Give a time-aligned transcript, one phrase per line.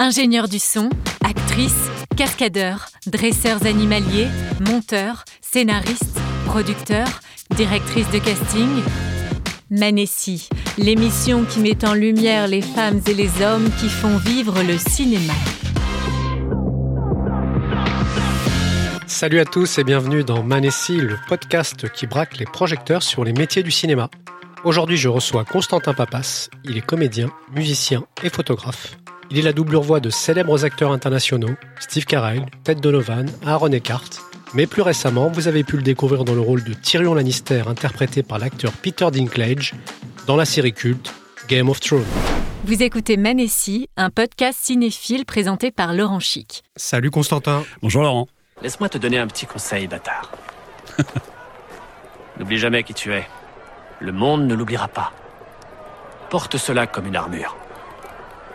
[0.00, 0.90] Ingénieurs du son,
[1.24, 4.28] actrices, cascadeurs, dresseurs animaliers,
[4.60, 7.20] monteurs, scénaristes, producteurs,
[7.56, 8.68] directrices de casting.
[9.70, 10.48] Manessi,
[10.78, 15.32] l'émission qui met en lumière les femmes et les hommes qui font vivre le cinéma.
[19.08, 23.32] Salut à tous et bienvenue dans Manessi, le podcast qui braque les projecteurs sur les
[23.32, 24.10] métiers du cinéma.
[24.62, 26.50] Aujourd'hui, je reçois Constantin Papas.
[26.64, 28.96] Il est comédien, musicien et photographe.
[29.30, 34.08] Il est la doublure voix de célèbres acteurs internationaux, Steve Carell, Ted Donovan, Aaron Eckhart.
[34.54, 38.22] Mais plus récemment, vous avez pu le découvrir dans le rôle de Tyrion Lannister, interprété
[38.22, 39.74] par l'acteur Peter Dinklage,
[40.26, 41.12] dans la série culte
[41.46, 42.06] Game of Thrones.
[42.64, 46.62] Vous écoutez Manessi, un podcast cinéphile présenté par Laurent Chic.
[46.76, 47.64] Salut Constantin.
[47.82, 48.28] Bonjour Laurent.
[48.62, 50.32] Laisse-moi te donner un petit conseil, bâtard.
[52.38, 53.28] N'oublie jamais qui tu es.
[54.00, 55.12] Le monde ne l'oubliera pas.
[56.30, 57.56] Porte cela comme une armure.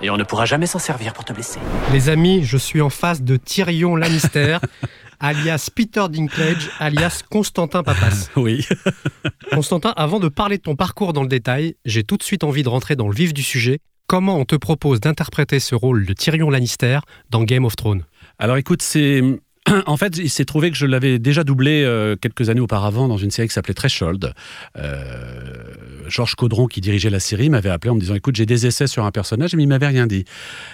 [0.04, 1.60] Et on ne pourra jamais s'en servir pour te blesser.
[1.94, 4.58] Les amis, je suis en face de Tyrion Lannister,
[5.22, 8.30] alias Peter Dinklage, alias Constantin Papas.
[8.36, 8.68] Oui.
[9.54, 12.64] Constantin, avant de parler de ton parcours dans le détail, j'ai tout de suite envie
[12.64, 13.80] de rentrer dans le vif du sujet.
[14.06, 18.04] Comment on te propose d'interpréter ce rôle de Tyrion Lannister dans Game of Thrones?
[18.40, 19.22] Alors écoute, c'est
[19.86, 23.18] en fait, il s'est trouvé que je l'avais déjà doublé euh, quelques années auparavant dans
[23.18, 24.34] une série qui s'appelait Threshold.
[24.78, 28.66] Euh, Georges Caudron, qui dirigeait la série, m'avait appelé en me disant Écoute, j'ai des
[28.66, 30.26] essais sur un personnage, mais il m'avait rien dit.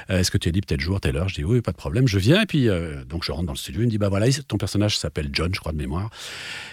[0.09, 1.29] Euh, est-ce que tu as dit peut-être jour, telle heure?
[1.29, 2.41] Je dis Oui, pas de problème, je viens.
[2.41, 2.67] Et puis,
[3.09, 3.81] donc, je rentre dans le studio.
[3.81, 6.09] Il me dit Bah voilà, ton personnage s'appelle John, je crois, de mémoire.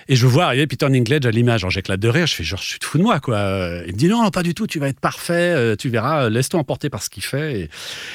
[0.08, 1.62] Et je vois arriver Peter Dinklage à l'image.
[1.62, 2.26] Alors, j'éclate de rire.
[2.26, 3.38] Je fais Genre, je suis fou de moi, quoi.
[3.86, 6.90] Il me dit Non, pas du tout, tu vas être parfait, tu verras, laisse-toi emporter
[6.90, 7.60] par ce qu'il fait.
[7.60, 7.70] Et,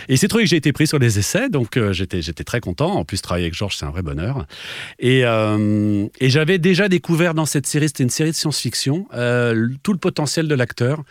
[0.09, 2.93] et c'est trouvé que j'ai été pris sur les essais, donc j'étais, j'étais très content.
[2.93, 4.45] En plus, travailler avec Georges, c'est un vrai bonheur.
[4.99, 9.69] Et, euh, et j'avais déjà découvert dans cette série, c'était une série de science-fiction, euh,
[9.83, 11.03] tout le potentiel de l'acteur.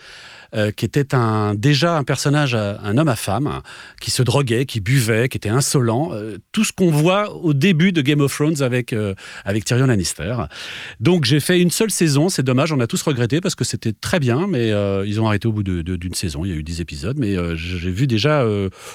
[0.52, 3.62] Euh, qui était un, déjà un personnage, un homme à femme,
[4.00, 6.10] qui se droguait, qui buvait, qui était insolent.
[6.50, 8.92] tout ce qu'on voit au début de Game of Thrones avec,
[9.45, 10.34] avec Tyrion Lannister.
[10.98, 13.92] Donc j'ai fait une seule saison, c'est dommage, on a tous regretté parce que c'était
[13.92, 14.70] très bien, mais
[15.06, 17.36] ils ont arrêté au bout d'une de, saison, il y a eu 10 épisodes, mais
[17.56, 18.45] j'ai vu déjà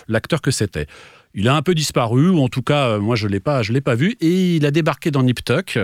[0.10, 0.88] l'acteur que c'était.
[1.36, 3.82] Il a un peu disparu, ou en tout cas, moi je l'ai pas, je l'ai
[3.82, 5.78] pas vu, et il a débarqué dans Nip Tuck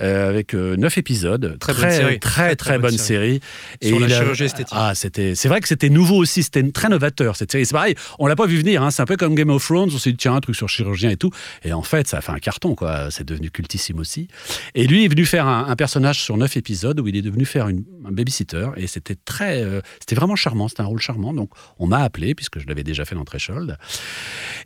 [0.00, 3.40] euh, avec euh, neuf épisodes, très très très, très, très, bonne, série.
[3.82, 4.74] Sur la chirurgie esthétique.
[4.76, 7.66] Ah, c'était, c'est vrai que c'était nouveau aussi, c'était très novateur cette série.
[7.66, 8.82] C'est pareil, on l'a pas vu venir.
[8.82, 8.90] Hein.
[8.90, 9.90] c'est un peu comme Game of Thrones.
[9.92, 11.30] On s'est dit tiens un truc sur chirurgien et tout,
[11.64, 13.10] et en fait ça a fait un carton quoi.
[13.10, 14.28] C'est devenu cultissime aussi.
[14.74, 17.68] Et lui est venu faire un, personnage sur neuf épisodes où il est devenu faire
[17.68, 20.68] une, un babysitter et c'était très, euh, c'était vraiment charmant.
[20.68, 21.32] C'était un rôle charmant.
[21.32, 23.76] Donc on m'a appelé puisque je l'avais déjà fait dans Threshold.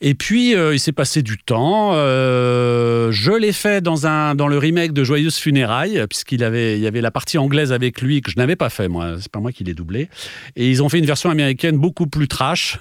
[0.00, 1.92] Et puis il s'est passé du temps.
[1.94, 6.86] je l'ai fait dans un dans le remake de Joyeuse Funérailles puisqu'il avait, il y
[6.86, 9.16] avait la partie anglaise avec lui que je n'avais pas fait, moi.
[9.20, 10.08] C'est pas moi qui l'ai doublé.
[10.54, 12.78] Et ils ont fait une version américaine beaucoup plus trash.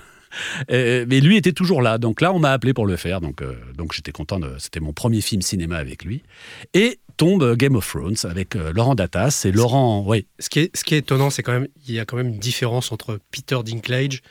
[0.69, 1.97] mais lui était toujours là.
[1.97, 3.21] Donc là, on m'a appelé pour le faire.
[3.21, 4.39] Donc, euh, donc j'étais content.
[4.39, 6.23] De, c'était mon premier film cinéma avec lui.
[6.73, 9.43] Et tombe Game of Thrones avec euh, Laurent Datas.
[9.45, 10.27] Et Laurent, oui.
[10.39, 12.29] Ce qui est, ce qui est étonnant, c'est quand même, il y a quand même
[12.29, 14.21] une différence entre Peter Dinklage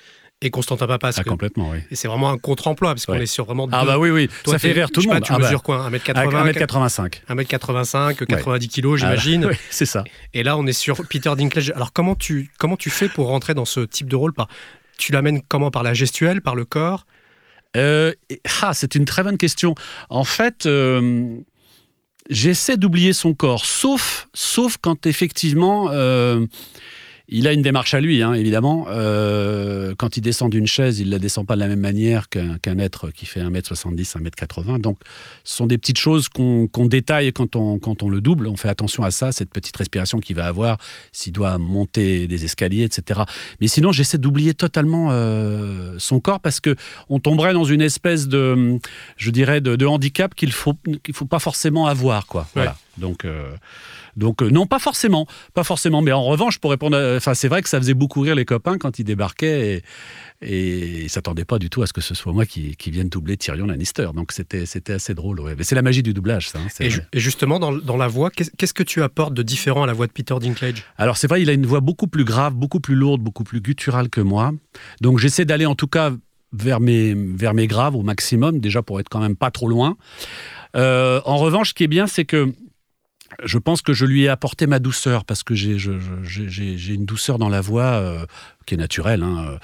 [0.45, 1.13] et Constantin Papas.
[1.17, 1.79] Ah, complètement, oui.
[1.91, 3.69] Et c'est vraiment un contre-emploi, parce qu'on est sur vraiment.
[3.73, 4.29] Ah, bah oui, oui.
[4.47, 5.23] ça fait rire tout le monde.
[5.23, 5.89] tu ah mesures bah.
[5.89, 7.21] quoi 1m80 1m85.
[7.29, 9.47] 1m85, 90 kg, j'imagine.
[9.51, 10.05] oui, c'est ça.
[10.33, 11.71] Et là, on est sur Peter Dinklage.
[11.75, 14.49] Alors, comment tu, comment tu fais pour rentrer dans ce type de rôle par,
[14.99, 15.71] Tu l'amènes comment?
[15.71, 17.07] Par la gestuelle, par le corps?
[17.77, 18.13] Euh,
[18.63, 19.75] ah, C'est une très bonne question.
[20.11, 20.67] En fait.
[20.67, 21.37] Euh,
[22.31, 26.47] j'essaie d'oublier son corps, sauf, sauf quand effectivement euh,
[27.29, 28.87] il a une démarche à lui, hein, évidemment.
[28.91, 32.29] Euh, quand il descend d'une chaise, il ne la descend pas de la même manière
[32.29, 34.79] qu'un être qui fait 1m70, 1m80.
[34.79, 34.99] Donc,
[35.43, 38.47] ce sont des petites choses qu'on détaille quand on, quand on le double.
[38.47, 40.77] On fait attention à ça, cette petite respiration qu'il va avoir,
[41.13, 43.23] s'il doit monter des escaliers, etc.
[43.61, 46.77] Mais sinon, j'essaie d'oublier totalement euh, son corps parce que
[47.09, 48.79] on tomberait dans une espèce de,
[49.17, 50.75] je dirais, de, handicap qu'il ne faut,
[51.13, 52.27] faut pas forcément avoir.
[52.27, 52.47] Quoi.
[52.55, 52.77] Voilà.
[52.99, 53.25] Donc...
[53.25, 53.55] Euh,
[54.17, 56.03] donc euh, non, pas forcément, pas forcément.
[56.03, 58.79] Mais en revanche, pour répondre, enfin c'est vrai que ça faisait beaucoup rire les copains
[58.79, 59.83] quand ils débarquaient et,
[60.43, 63.37] et ils s'attendaient pas du tout à ce que ce soit moi qui, vienne doubler
[63.37, 64.09] Tyrion Lannister.
[64.15, 65.41] Donc c'était c'était assez drôle.
[65.57, 66.59] Mais c'est la magie du doublage, ça.
[66.59, 69.93] Hein, et, justement dans, dans, la voix, qu'est-ce que tu apportes de différent à la
[69.93, 70.85] voix de Peter Dinklage?
[70.97, 73.61] Alors c'est vrai, il a une voix beaucoup plus grave, beaucoup plus lourde, beaucoup plus
[73.61, 74.53] gutturale que moi.
[75.01, 76.13] Donc j'essaie d'aller en tout cas
[76.55, 79.97] vers mes, vers mes graves au maximum, déjà pour être quand même pas trop loin.
[80.77, 82.53] Euh, en revanche, ce qui est bien, c'est que
[83.43, 87.49] je pense que je lui ai apporté ma douceur parce que j'ai une douceur dans
[87.49, 88.27] la voix euh,
[88.65, 89.23] qui est naturel.
[89.23, 89.59] Hein.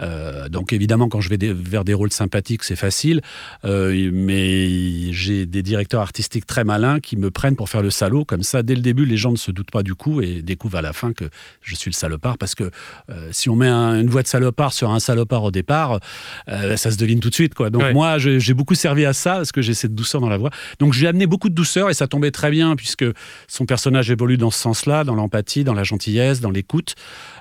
[0.00, 3.20] Euh, donc évidemment, quand je vais vers des rôles sympathiques, c'est facile.
[3.64, 8.24] Euh, mais j'ai des directeurs artistiques très malins qui me prennent pour faire le salaud.
[8.24, 10.78] Comme ça, dès le début, les gens ne se doutent pas du coup et découvrent
[10.78, 11.24] à la fin que
[11.62, 12.38] je suis le salopard.
[12.38, 12.70] Parce que
[13.10, 16.00] euh, si on met une voix de salopard sur un salopard au départ,
[16.48, 17.54] ça se devine tout de suite.
[17.54, 17.70] Quoi.
[17.70, 20.50] Donc moi, j'ai beaucoup servi à ça parce que j'ai cette douceur dans la voix.
[20.78, 23.04] Donc je lui ai amené beaucoup de douceur et ça tombait très bien puisque
[23.48, 26.94] son personnage évolue dans ce sens-là, dans l'empathie, dans la gentillesse, dans l'écoute.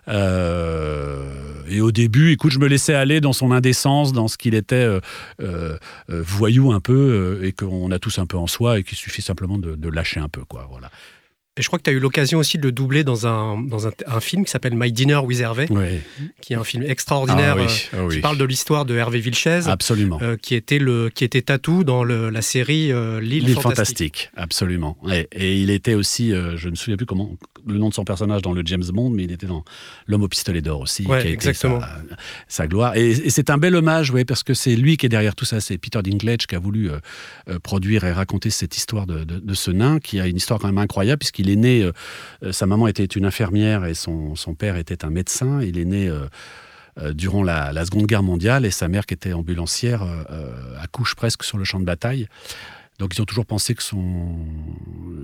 [0.08, 1.01] Euh,
[1.68, 4.76] et au début, écoute, je me laissais aller dans son indécence, dans ce qu'il était
[4.76, 5.00] euh,
[5.42, 5.78] euh,
[6.10, 9.58] voyou un peu, et qu'on a tous un peu en soi, et qu'il suffit simplement
[9.58, 10.68] de, de, lâcher un peu, quoi.
[10.70, 10.92] Voilà.
[11.58, 13.86] Et je crois que tu as eu l'occasion aussi de le doubler dans un, dans
[13.86, 15.68] un, film qui s'appelle My Dinner with Hervé,
[16.40, 17.64] qui est un film extraordinaire ah
[17.94, 19.68] euh, ah qui parle de l'histoire de Hervé Vilches.
[19.68, 20.18] Absolument.
[20.22, 23.64] Euh, qui, était le, qui était Tatou dans le, la série euh, L'île fantastique.
[23.64, 24.32] fantastique.
[24.38, 24.98] Absolument.
[25.34, 27.36] Et, il était aussi, je ne me souviens plus comment
[27.68, 29.66] le nom de son personnage dans le James Bond, mais il était dans
[30.08, 31.80] L'homme au pistolet d'or aussi, qui a exactement.
[31.80, 32.16] été
[32.48, 32.96] sa, gloire.
[32.96, 35.60] Et, c'est un bel hommage, ouais, parce que c'est lui qui est derrière tout ça.
[35.60, 36.90] C'est Peter Dinklage qui a voulu
[37.62, 40.68] produire et raconter cette histoire de, de, de, ce nain, qui a une histoire quand
[40.68, 41.92] même incroyable, puisqu'il il est né, euh,
[42.44, 45.62] euh, sa maman était une infirmière et son, son, père était un médecin.
[45.62, 50.04] Il est né euh, durant la, Seconde Guerre mondiale et sa mère, qui était ambulancière,
[50.80, 52.28] accouche presque sur le champ de bataille.
[53.00, 54.36] Donc ils ont toujours pensé que son,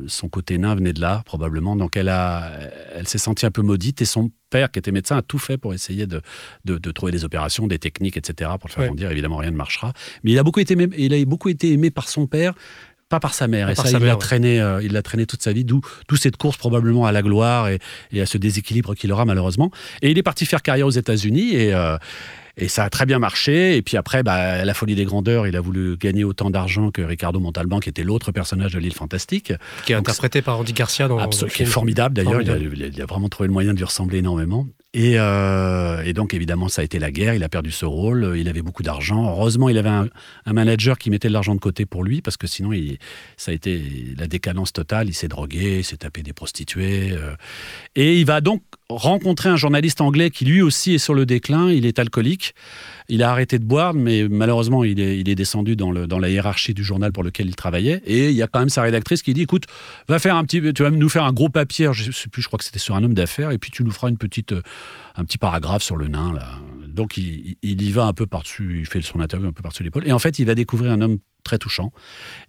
[0.07, 1.75] son côté nain venait de là, probablement.
[1.75, 2.51] Donc elle, a,
[2.95, 5.57] elle s'est sentie un peu maudite et son père, qui était médecin, a tout fait
[5.57, 6.21] pour essayer de,
[6.65, 9.11] de, trouver des opérations, des techniques, etc., pour le faire grandir.
[9.11, 9.93] Évidemment, rien ne marchera.
[10.23, 12.55] Mais il a beaucoup été il a beaucoup été aimé par son père
[13.09, 13.69] pas par sa mère.
[13.69, 15.81] et ça, il l'a traîné, euh, il l'a traîné toute sa vie, d'où
[16.17, 17.79] cette course probablement à la gloire et,
[18.19, 19.71] à ce déséquilibre qu'il aura malheureusement.
[20.01, 21.97] Et il est parti faire carrière aux États-Unis et euh,
[22.59, 23.77] et ça a très bien marché.
[23.77, 27.03] Et puis après, bah, la folie des grandeurs, il a voulu gagner autant d'argent que
[27.03, 29.53] Ricardo Montalban, qui était l'autre personnage de l'île fantastique.
[29.85, 31.69] Qui est interprété par Andy Garcia dans le film.
[31.69, 32.41] formidable d'ailleurs.
[32.41, 34.65] Il, il, a vraiment trouvé le moyen de lui ressembler énormément.
[34.97, 37.33] Euh, et, donc, évidemment, ça a été la guerre.
[37.35, 38.35] Il a perdu ce rôle.
[38.37, 39.29] Il avait beaucoup d'argent.
[39.29, 40.09] Heureusement, il avait un,
[40.45, 42.71] manager qui mettait de l'argent de côté pour lui, parce que sinon,
[43.35, 43.81] ça a été
[44.17, 45.07] la décadence totale.
[45.09, 47.11] Il s'est drogué, il s'est tapé des prostituées.
[47.11, 47.35] Euh.
[47.95, 51.69] et il va donc rencontrer un journaliste anglais qui, lui aussi, est sur le déclin.
[51.69, 52.53] Il est alcoolique.
[53.09, 57.11] Il a arrêté de boire, mais malheureusement, il est, descendu dans, la hiérarchie du journal
[57.11, 58.01] pour lequel il travaillait.
[58.05, 59.65] Et il y a quand même sa rédactrice qui dit écoute,
[60.07, 61.89] va faire un petit, tu vas nous faire un gros papier.
[61.93, 63.91] Je sais plus, je crois que c'était sur un homme d'affaires, et puis tu nous
[63.91, 64.53] feras une petite,
[65.15, 66.59] un petit paragraphe sur le nain là.
[66.97, 70.07] Donc il, y va un peu par-dessus, il fait son interview un peu par-dessus l'épaule.
[70.07, 71.91] Et en fait, il va découvrir un homme très touchant.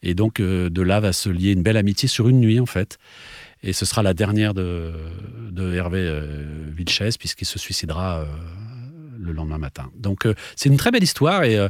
[0.02, 2.66] Et donc euh, de là va se lier une belle amitié sur une nuit en
[2.66, 2.99] fait.
[3.62, 4.93] Et ce sera la dernière de,
[5.50, 8.25] de Hervé euh, Vilches, puisqu'il se suicidera euh,
[9.19, 9.91] le lendemain matin.
[9.97, 11.69] Donc euh, c'est une très belle histoire et, euh,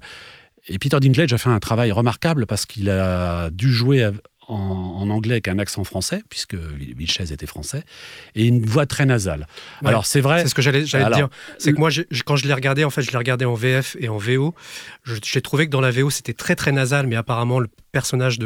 [0.68, 4.10] et Peter Dinklage a fait un travail remarquable parce qu'il a dû jouer
[4.48, 7.82] en, anglais avec un accent français, puisque Vilches était français,
[8.34, 9.46] et une voix très nasale.
[9.84, 10.42] Alors c'est vrai.
[10.42, 11.28] C'est ce que j'allais dire.
[11.58, 11.90] C'est que moi,
[12.24, 14.54] quand je l'ai regardé, en fait, je l'ai regardé en VF et en VO.
[15.22, 17.68] J'ai trouvé que dans la VO, c'était très très nasal, mais apparemment, le
[17.98, 18.38] personnage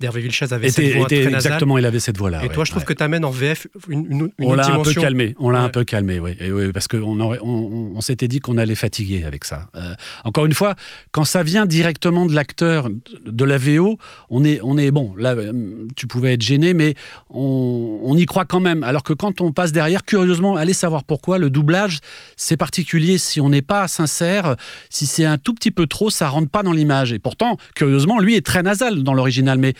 [0.00, 1.34] d'Hervé Vilches avait cette voix très nasale.
[1.34, 2.44] Exactement, il avait cette voix-là.
[2.44, 4.92] Et toi, je trouve que tu amènes en VF une, une, on l'a un peu
[4.92, 5.34] calmé.
[5.38, 6.36] On l'a un peu calmé, oui.
[6.40, 9.70] oui parce qu'on on, on s'était dit qu'on allait fatiguer avec ça.
[9.76, 9.94] Euh,
[10.24, 10.74] encore une fois,
[11.10, 12.90] quand ça vient directement de l'acteur
[13.24, 13.96] de la VO,
[14.28, 15.14] on est, on est bon.
[15.16, 16.94] Là, euh, tu pouvais être gêné, mais
[17.30, 18.82] on, on y croit quand même.
[18.82, 22.00] Alors que quand on passe derrière, curieusement, allez savoir pourquoi, le doublage,
[22.36, 24.56] c'est particulier si on n'est pas sincère.
[24.90, 27.14] Si c'est un tout petit peu trop, ça rentre pas dans l'image.
[27.14, 29.74] Et pourtant, curieusement, lui est très nasal dans l'original, mais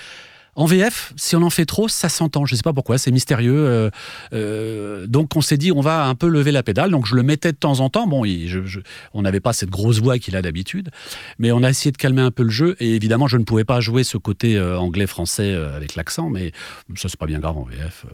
[0.55, 2.45] en VF, si on en fait trop, ça s'entend.
[2.45, 3.67] Je ne sais pas pourquoi, c'est mystérieux.
[3.67, 3.91] Euh,
[4.35, 6.91] euh, donc on s'est dit, on va un peu lever la pédale.
[6.91, 8.07] Donc je le mettais de temps en temps.
[8.07, 8.23] Bon,
[9.15, 10.91] on n'avait pas cette grosse voix qu'il a d'habitude,
[11.39, 12.77] mais on a essayé de calmer un peu le jeu.
[12.81, 16.53] Et évidemment, je ne pouvais pas jouer ce côté euh, anglais-français avec l'accent, mais
[16.97, 18.05] ça c'est pas bien grave en VF.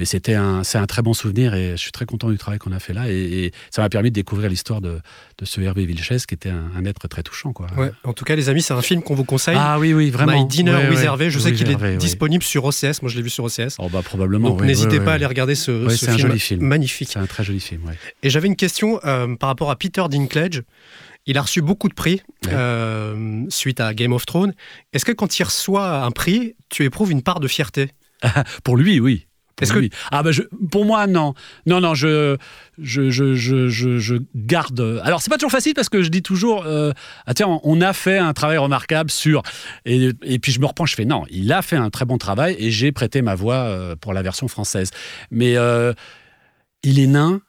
[0.00, 2.58] Mais c'était un, c'est un très bon souvenir et je suis très content du travail
[2.58, 3.10] qu'on a fait là.
[3.10, 5.02] Et, ça m'a permis de découvrir l'histoire de,
[5.42, 7.52] ce Hervé Vilches, qui était un, être très touchant.
[7.52, 7.66] Quoi.
[8.04, 9.58] en tout cas, les amis, c'est un film qu'on vous conseille.
[9.58, 10.42] Ah oui, oui, vraiment.
[10.42, 11.28] My Dinner with Hervé.
[11.30, 13.02] Je sais qu'il est disponible sur OCS.
[13.02, 13.76] Moi, je l'ai vu sur OCS.
[13.78, 14.48] Oh, bah, probablement.
[14.48, 17.10] Donc, n'hésitez pas à aller regarder ce, ce film, un joli film magnifique.
[17.12, 17.82] C'est un très joli film.
[18.22, 20.62] Et j'avais une question euh, par rapport à Peter Dinklage.
[21.26, 24.54] Il a reçu beaucoup de prix euh, suite à Game of Thrones.
[24.94, 27.90] Est-ce que quand il reçoit un prix, tu éprouves une part de fierté?
[28.64, 29.26] Pour lui, oui.
[29.60, 30.30] Est-ce que ah bah
[30.70, 31.34] pour moi non.
[31.66, 32.36] Non non je
[32.78, 35.00] je, je, je, je garde.
[35.04, 36.92] Alors c'est pas toujours facile parce que je dis toujours euh,
[37.26, 39.42] ah tiens on a fait un travail remarquable sur
[39.84, 42.18] et, et, puis je me reprends je fais non il a fait un très bon
[42.18, 44.90] travail et j'ai prêté ma voix euh, pour la version française.
[45.30, 45.92] Mais euh,
[46.82, 47.40] il est nain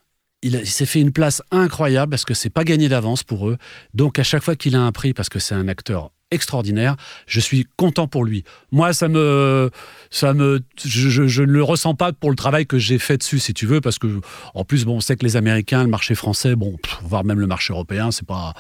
[0.41, 3.57] il, il s'est fait une place incroyable parce que c'est pas gagné d'avance pour eux.
[3.93, 6.95] Donc à chaque fois qu'il a un prix parce que c'est un acteur extraordinaire.
[7.27, 8.43] Je suis content pour lui.
[8.71, 9.69] Moi, ça me,
[10.09, 13.53] ça me, je, ne le ressens pas pour le travail que j'ai fait dessus, si
[13.53, 14.21] tu veux, parce que
[14.53, 17.47] en plus, bon, on sait que les Américains, le marché français, bon, voire même le
[17.47, 18.53] marché européen, c'est pas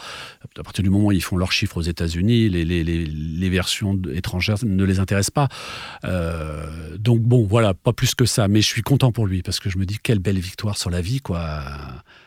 [0.57, 4.83] à partir du moment où ils font leurs chiffres aux États-Unis, les, versions étrangères ne
[4.83, 5.49] les intéressent pas.
[6.05, 8.47] Euh, donc bon, voilà, pas plus que ça.
[8.47, 10.89] Mais je suis content pour lui parce que je me dis quelle belle victoire sur
[10.89, 11.63] la vie, quoi.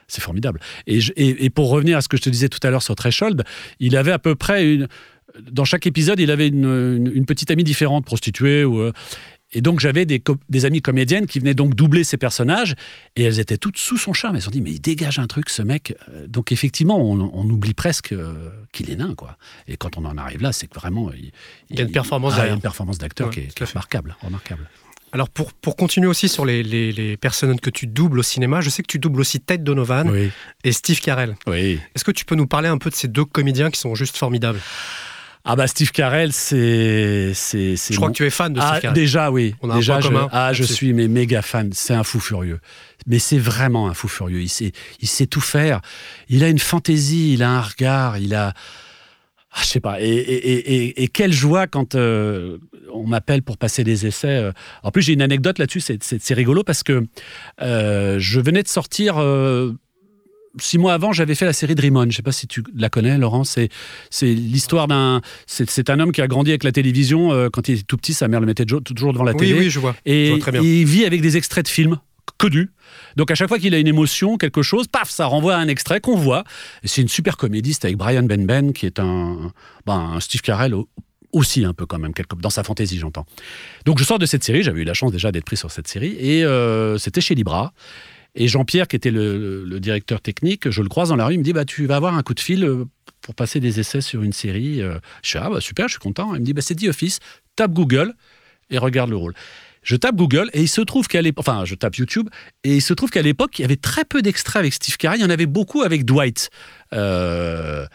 [0.06, 0.60] C'est formidable.
[0.86, 3.42] Et, et, pour revenir à ce que je te disais tout à l'heure sur Threshold,
[3.80, 4.86] il avait à peu près une
[5.40, 8.64] dans chaque épisode, il avait une, petite amie différente, prostituée.
[8.64, 8.92] Ou, euh,
[9.52, 12.74] et donc j'avais des, des amies comédiennes qui venaient donc doubler ces personnages,
[13.16, 14.36] et elles étaient toutes sous son charme.
[14.36, 15.96] Elles se sont dit, mais il dégage un truc, ce mec.
[16.08, 19.36] Euh, donc effectivement, on, oublie presque euh, qu'il est nain, quoi.
[19.68, 21.10] Et quand on en arrive là, c'est que vraiment...
[21.12, 24.68] Il, y a une performance ah, une performance d'acteur qui, est, remarquable, remarquable.
[25.12, 28.68] Alors pour, pour continuer aussi sur les, les, personnes que tu doubles au cinéma, je
[28.68, 30.12] sais que tu doubles aussi Ted Donovan
[30.64, 31.36] et Steve Carell.
[31.46, 31.78] Oui.
[31.94, 34.16] Est-ce que tu peux nous parler un peu de ces deux comédiens qui sont juste
[34.16, 34.58] formidables?
[35.46, 38.80] Ah bah Steve Carell, c'est c'est Je crois que tu es fan de Steve ah,
[38.80, 38.94] Carell.
[38.94, 39.54] Déjà oui.
[39.74, 41.70] déjà je, ah je suis mais méga fan.
[41.74, 42.60] C'est un fou furieux.
[43.06, 44.40] Mais c'est vraiment un fou furieux.
[44.40, 45.82] Il sait il sait tout faire.
[46.30, 47.34] Il a une fantaisie.
[47.34, 48.16] Il a un regard.
[48.16, 48.54] Il a
[49.56, 50.00] ah, je sais pas.
[50.00, 52.58] Et, et, et, et, quelle joie quand euh,
[52.92, 54.26] on m'appelle pour passer des essais.
[54.26, 54.52] Euh.
[54.82, 55.80] En plus, j'ai une anecdote là-dessus.
[56.00, 57.06] C'est rigolo parce que
[57.62, 59.14] euh, je venais de sortir
[60.60, 62.02] six mois avant, j'avais fait la série Dream On.
[62.02, 63.44] Je ne sais pas si tu la connais, Laurent.
[63.44, 63.68] C'est,
[64.22, 65.20] l'histoire d'un.
[65.46, 67.32] C'est, un homme qui a grandi avec la télévision.
[67.32, 69.52] Euh, quand il était tout petit, sa mère le mettait toujours devant la télé.
[69.52, 69.94] Oui, oui, je vois.
[70.06, 70.62] Et très bien.
[70.62, 71.98] il vit avec des extraits de films
[72.38, 72.70] connus.
[73.16, 75.68] Donc à chaque fois qu'il a une émotion, quelque chose, paf, ça renvoie à un
[75.68, 76.44] extrait qu'on voit.
[76.84, 79.52] c'est une super comédiste avec Brian Benben, qui est un,
[79.86, 80.74] ben, un Steve Carell
[81.32, 83.26] aussi un peu quand même, dans sa fantaisie, j'entends.
[83.84, 85.88] Donc je sors de cette série, j'avais eu la chance déjà d'être pris sur cette
[85.88, 87.72] série, et euh, c'était chez Libra.
[88.36, 91.44] Et Jean-Pierre, qui était le, directeur technique, je le croise dans la rue, il me
[91.44, 92.84] dit bah, Tu vas avoir un coup de fil euh,
[93.20, 94.82] pour passer des essais sur une série.
[94.82, 94.98] Euh.
[95.22, 96.34] Je dis Ah, bah, super, je suis content.
[96.34, 97.20] Il me dit bah, C'est The Office,
[97.56, 98.14] tape Google
[98.70, 99.34] et regarde le rôle.
[99.82, 102.28] Je tape Google et il se trouve qu'à l'époque, enfin, je tape YouTube
[102.64, 105.18] et il se trouve qu'à l'époque, il y avait très peu d'extraits avec Steve Carey.
[105.18, 106.50] Il y en avait beaucoup avec Dwight.
[106.94, 107.86] Euh,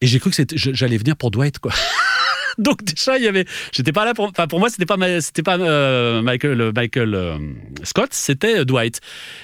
[0.00, 1.72] et j'ai cru que j'allais venir pour Dwight, quoi.
[2.62, 5.42] Donc déjà, il y avait, j'étais pas là pour, enfin pour moi, c'était pas, c'était
[5.42, 7.38] pas euh, Michael, euh, Michael euh,
[7.84, 9.00] Scott, c'était Dwight.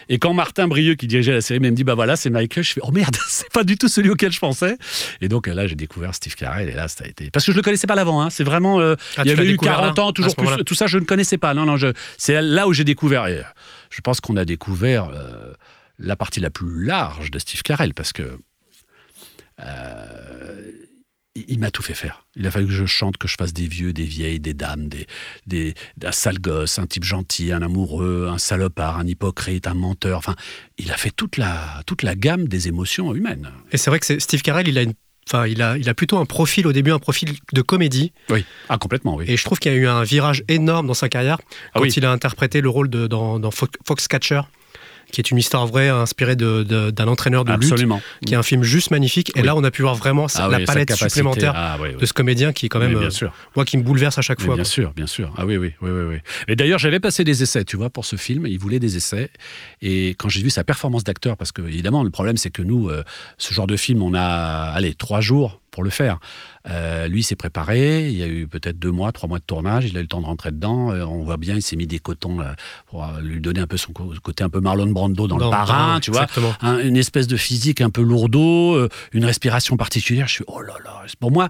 [0.09, 2.73] Et quand Martin Brieux, qui dirigeait la série, me dit, bah voilà, c'est Michael, je
[2.73, 4.77] fais, oh merde, c'est pas du tout celui auquel je pensais.
[5.21, 7.57] Et donc là, j'ai découvert Steve Carell, et là, ça a été, parce que je
[7.57, 8.31] le connaissais pas l'avant, hein.
[8.31, 11.05] c'est vraiment, ah, il y avait eu 40 ans, toujours plus, tout ça, je ne
[11.05, 11.55] connaissais pas.
[11.55, 13.27] Non, non, je, c'est là où j'ai découvert.
[13.29, 13.43] Et
[13.91, 15.09] je pense qu'on a découvert
[15.99, 18.39] la partie la plus large de Steve Carell, parce que
[21.35, 22.25] il, m'a tout fait faire.
[22.37, 24.89] Il a fallu que je chante, que je fasse des vieux, des vieilles, des dames,
[24.89, 25.07] des,
[25.47, 25.75] des,
[26.05, 30.19] un sale gosse, un type gentil, un amoureux, un salopard, un hypocrite, un menteur.
[30.19, 30.37] Enfin,
[30.79, 33.51] il a fait toute la, toute la gamme des émotions humaines.
[33.73, 34.95] Et c'est vrai que Steve Carell, il a une
[35.27, 38.13] Enfin, il a, il a plutôt un profil au début, un profil de comédie.
[38.29, 39.25] Oui, ah, complètement, oui.
[39.27, 41.39] Et je trouve qu'il y a eu un virage énorme dans sa carrière
[41.73, 44.43] ah quand il a interprété le rôle de, dans, dans Foxcatcher
[45.15, 47.97] qui est une histoire vraie inspirée d'un entraîneur de Absolument.
[47.97, 49.31] lutte, qui est un film juste magnifique.
[49.37, 52.53] Et là, on a pu voir vraiment ah la palette supplémentaire ah de ce comédien
[52.53, 53.33] qui est quand même, bien euh, sûr.
[53.55, 54.57] moi, qui me bouleverse à chaque fois.
[54.57, 55.33] Bien sûr, bien sûr.
[55.37, 56.17] Ah oui, oui, oui, oui.
[56.49, 58.47] Et d'ailleurs, j'avais passé des essais, tu vois, pour ce film.
[58.47, 59.31] Il voulait des essais.
[59.83, 62.89] Et quand j'ai vu sa performance d'acteur, parce que évidemment, le problème, c'est que nous,
[62.89, 63.05] euh,
[63.39, 66.19] ce genre de film, on a, allez, trois jours pour le faire.
[66.71, 69.87] Euh, lui s'est préparé, il y a eu peut-être deux mois, trois mois de tournage,
[69.87, 70.93] il a eu le temps de rentrer dedans.
[70.93, 72.39] Euh, on voit bien, il s'est mis des cotons
[72.87, 75.99] pour euh, lui donner un peu son côté un peu Marlon Brando dans, le parrain,
[75.99, 76.27] tu vois.
[76.63, 80.29] une espèce de physique un peu lourdeau, une respiration particulière.
[80.29, 81.49] Je suis, oh là là, pour moi,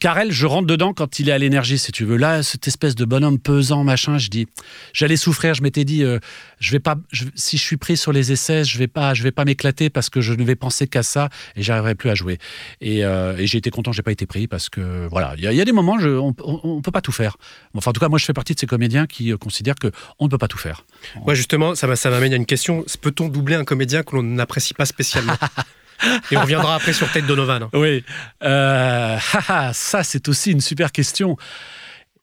[0.00, 2.16] Karel, je rentre dedans quand il est à l'énergie, si tu veux.
[2.16, 4.46] Là, cette espèce de bonhomme pesant, machin, je dis,
[4.92, 5.54] j'allais souffrir.
[5.54, 6.18] Je m'étais dit, euh,
[6.58, 6.96] je vais pas,
[7.34, 10.10] si je suis pris sur les essais, je vais pas, je vais pas m'éclater parce
[10.10, 12.38] que je ne vais penser qu'à ça et j'arriverai plus à jouer.
[12.80, 15.64] Et, euh, j'ai été content, j'ai pas été pris parce que voilà, il y, a
[15.64, 17.36] des moments, je, on, ne peut pas tout faire.
[17.74, 19.90] Enfin, en tout cas, moi, je fais partie de ces comédiens qui euh, considèrent que
[20.18, 20.84] on ne peut pas tout faire.
[21.24, 22.84] Moi, justement, ça m'amène à une question.
[23.00, 25.36] Peut-on doubler un comédien que l'on n'apprécie pas spécialement?
[26.30, 27.68] Et on reviendra après sur Ted Donovan.
[27.72, 28.04] Oui.
[28.42, 29.18] Euh,
[29.72, 31.36] ça, c'est aussi une super question.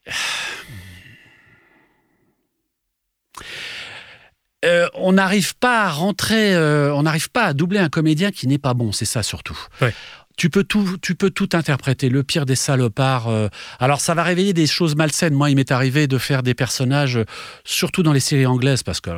[4.66, 8.48] Euh, on n'arrive pas à rentrer, euh, on n'arrive pas à doubler un comédien qui
[8.48, 9.60] n'est pas bon, c'est ça surtout.
[10.38, 13.30] Tu peux tout, tu peux tout interpréter, le pire des salopards.
[13.82, 15.34] alors ça va réveiller des choses malsaines.
[15.34, 17.20] Moi, il m'est arrivé de faire des personnages,
[17.66, 19.10] surtout dans les séries anglaises, parce que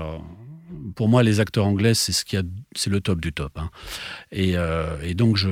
[0.96, 2.44] pour moi, les acteurs anglais, c'est ce qui a,
[2.76, 3.58] c'est le top du top.
[3.58, 3.70] Hein.
[4.36, 5.50] Euh, et, donc, je,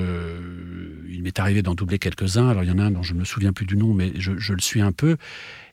[1.10, 2.50] il m'est arrivé d'en doubler quelques-uns.
[2.50, 4.12] Alors, il y en a un dont je ne me souviens plus du nom, mais
[4.16, 5.18] je, le suis un peu.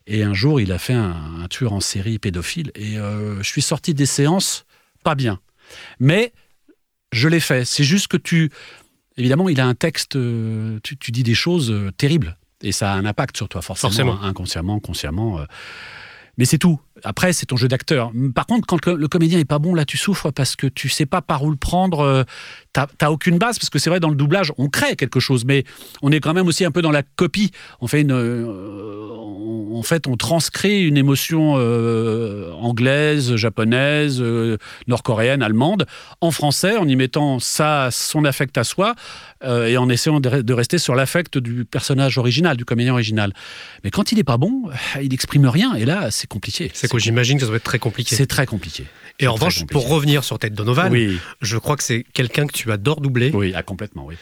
[0.07, 2.71] Et un jour, il a fait un, tueur en série pédophile.
[2.75, 4.65] Et euh, je suis sorti des séances
[5.03, 5.39] pas bien.
[5.99, 6.33] Mais
[7.11, 7.65] je l'ai fait.
[7.65, 8.51] C'est juste que tu.
[9.17, 12.37] évidemment, il a un texte, euh, tu, tu dis des choses terribles.
[12.63, 14.21] Et ça a un impact sur toi, forcément, Forcément.
[14.23, 15.39] inconsciemment, consciemment.
[15.39, 15.45] euh.
[16.37, 16.79] Mais c'est tout.
[17.03, 18.11] Après, c'est ton jeu d'acteur.
[18.35, 21.05] Par contre, quand le, comédien est pas bon, là, tu souffres parce que tu sais
[21.05, 21.99] pas par où le prendre.
[22.01, 22.23] euh,
[22.73, 25.65] T'as aucune base parce que c'est vrai dans le doublage, on crée quelque chose, mais
[26.01, 27.51] on est quand même aussi un peu dans la copie.
[27.83, 29.07] Euh,
[29.73, 35.85] en fait, on transcrit une émotion euh, anglaise, japonaise, euh, nord-coréenne, allemande
[36.21, 38.95] en français, en y mettant ça, son affect à soi,
[39.43, 43.33] et en essayant de, re- de rester sur l'affect du personnage original, du comédien original.
[43.83, 44.69] Mais quand il est pas bon,
[45.01, 46.71] il n'exprime rien, et là, c'est compliqué.
[46.99, 48.15] J'imagine que ça doit être très compliqué.
[48.15, 48.85] C'est très compliqué.
[49.19, 49.73] Et en revanche, compliqué.
[49.73, 53.29] pour revenir sur Ted Donovan, Oui, je crois que c'est quelqu'un que tu adores doubler.
[53.33, 54.15] oui, ah, complètement, oui.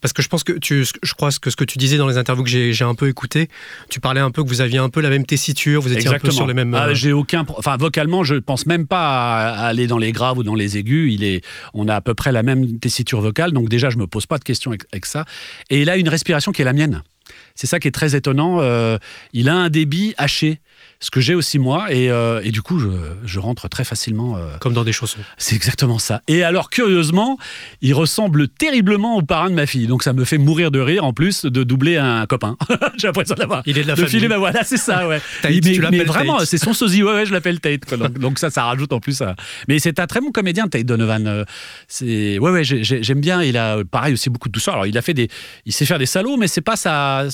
[0.00, 2.18] Parce que je pense que tu, je crois que ce que tu disais dans les
[2.18, 3.48] interviews que j'ai un peu écouté,
[3.88, 6.18] tu parlais un peu que vous aviez un peu la même tessiture, vous étiez un
[6.18, 6.74] peu sur les mêmes.
[6.74, 10.12] Ah, euh, j'ai aucun, enfin vocalement, je pense même pas à à aller dans les
[10.12, 11.12] graves ou dans les aigus.
[11.12, 14.06] Il est, on a à peu près la même tessiture vocale, donc déjà je me
[14.06, 15.24] pose pas de questions avec, avec ça.
[15.70, 17.02] Et il a une respiration qui est la mienne.
[17.54, 18.60] C'est ça qui est très étonnant.
[18.60, 18.98] euh,
[19.32, 20.60] il a un débit haché,
[21.00, 22.88] ce que j'ai aussi moi, et, euh, et du coup je,
[23.24, 24.36] je rentre très facilement.
[24.36, 25.18] euh, comme dans des chaussons.
[25.38, 26.22] c'est exactement ça.
[26.28, 27.38] Et alors, curieusement,
[27.82, 29.86] il ressemble terriblement au parrain de ma fille.
[29.86, 32.56] Donc, ça me fait mourir de rire, en plus, de doubler un copain.
[32.96, 33.62] J'ai l'impression d'avoir.
[33.66, 34.10] Il est de la de famille.
[34.14, 35.20] filer, bah voilà, c'est ça, ouais.
[35.42, 37.02] Tate, tu mais, vraiment, c'est son sosie.
[37.02, 37.84] Ouais, ouais, je l'appelle Tate.
[37.84, 37.96] quoi.
[38.04, 39.20] Donc, donc ça, ça rajoute en plus.
[39.22, 39.34] à-
[39.68, 41.26] Mais c'est un très bon comédien, Tate Donovan.
[41.26, 41.44] Euh,
[41.88, 43.42] C'est, ouais, ouais, j'ai- j'ai- j'aime bien.
[43.42, 44.74] Il a, pareil, aussi beaucoup de douceur.
[44.74, 45.28] Alors, il a fait des,
[45.66, 47.24] il sait faire des salauds, mais c'est pas sa,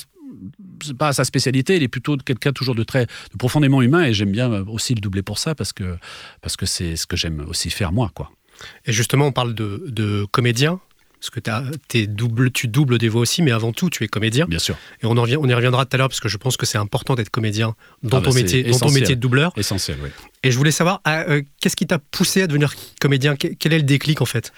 [0.85, 1.77] c'est pas sa spécialité.
[1.77, 4.05] Il est plutôt quelqu'un toujours de très, de profondément humain.
[4.05, 5.97] Et j'aime bien euh, aussi le doubler pour ça parce que,
[6.43, 8.31] parce que c'est ce que j'aime aussi faire moi, quoi.
[8.87, 10.81] Et justement, on parle de, de comédien.
[11.19, 14.09] Parce que t'as- t'es double, tu doubles des voix aussi, mais avant tout, tu es
[14.09, 14.47] comédien.
[14.47, 14.75] Bien sûr.
[15.03, 16.65] Et on, en revient- on y reviendra tout à l'heure, parce que je pense que
[16.65, 19.53] c'est important d'être comédien dans, Ah bah ton métier, dans ton métier de doubleur.
[19.59, 20.09] Essentiel, oui.
[20.45, 22.73] Et je voulais savoir, ah, euh, qu'est-ce qui t'a poussé à devenir
[23.03, 23.37] comédien?
[23.37, 24.51] Quel est le déclic, en fait?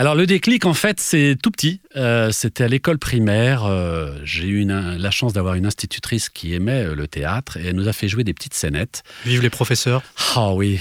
[0.00, 1.80] Alors le déclic, en fait, c'est tout petit.
[1.96, 3.64] Euh, C'était à l'école primaire.
[3.64, 7.66] euh, J'ai eu une- la chance d'avoir une institutrice qui aimait euh, le théâtre et
[7.66, 9.02] elle nous a fait jouer des petites scénettes.
[9.26, 10.02] Vive les professeurs.
[10.36, 10.78] Ah oui,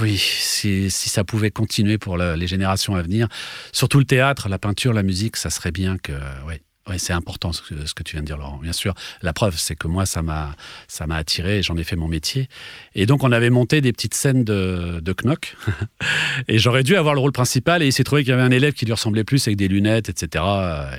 [0.00, 3.26] oui, si, si ça pouvait continuer pour la- les générations à venir,
[3.72, 6.12] surtout le théâtre, la peinture, la musique, ça serait bien que...
[6.46, 6.54] Oui.
[6.88, 8.58] Oui, c'est important ce que, tu viens de dire, Laurent.
[8.60, 10.56] Bien sûr, la preuve, c'est que moi, ça m'a,
[10.88, 12.48] ça m'a attiré, j'en ai fait mon métier.
[12.96, 15.56] Et donc, on avait monté des petites scènes de, knock.
[16.48, 17.84] et j'aurais dû avoir le rôle principal.
[17.84, 19.68] Et il s'est trouvé qu'il y avait un élève qui lui ressemblait plus avec des
[19.68, 20.44] lunettes, etc.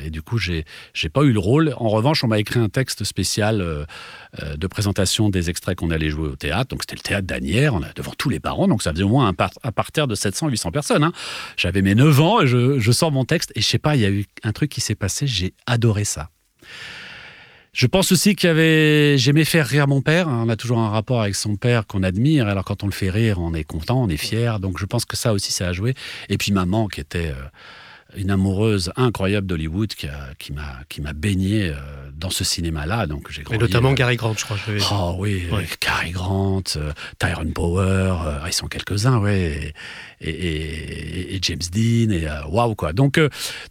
[0.06, 0.64] Et du coup, j'ai,
[0.94, 1.74] j'ai pas eu le rôle.
[1.78, 3.84] En revanche, on m'a écrit un texte spécial euh,
[4.42, 6.70] euh, de présentation des extraits qu'on allait jouer au théâtre.
[6.70, 8.70] Donc, c'était le théâtre d'Anières, devant tous les parents.
[8.70, 11.04] Donc, ça faisait au moins un, par- un parterre de 700, 800 personnes.
[11.04, 11.12] hein.
[11.58, 13.52] J'avais mes 9 ans et je, je sors mon texte.
[13.56, 15.28] Et je sais pas, il y a eu un truc qui s'est passé.
[15.28, 16.30] J'ai adoré ça.
[17.74, 19.18] Je pense aussi qu'il y avait.
[19.18, 20.28] J'aimais faire rire mon père.
[20.28, 22.48] On a toujours un rapport avec son père qu'on admire.
[22.48, 24.60] Alors quand on le fait rire, on est content, on est fier.
[24.60, 25.96] Donc je pense que ça aussi, ça a joué.
[26.30, 27.50] Et puis maman, qui était euh,
[28.16, 30.08] une amoureuse incroyable d'Hollywood, qui
[30.54, 31.74] m'a qui m'a baigné euh,
[32.16, 33.06] dans ce cinéma-là.
[33.08, 33.60] Donc j'ai Et grandi.
[33.60, 34.58] notamment euh, Gary Grant, je crois.
[34.68, 34.84] je dit.
[34.92, 35.64] Oh oui, Ouais.
[35.64, 37.84] euh, Cary Grant, euh, Tyrone Power,
[38.26, 39.74] euh, ils sont quelques-uns, ouais,
[40.22, 42.94] et, et- et- et James Dean, et waouh quoi.
[42.94, 43.20] Donc,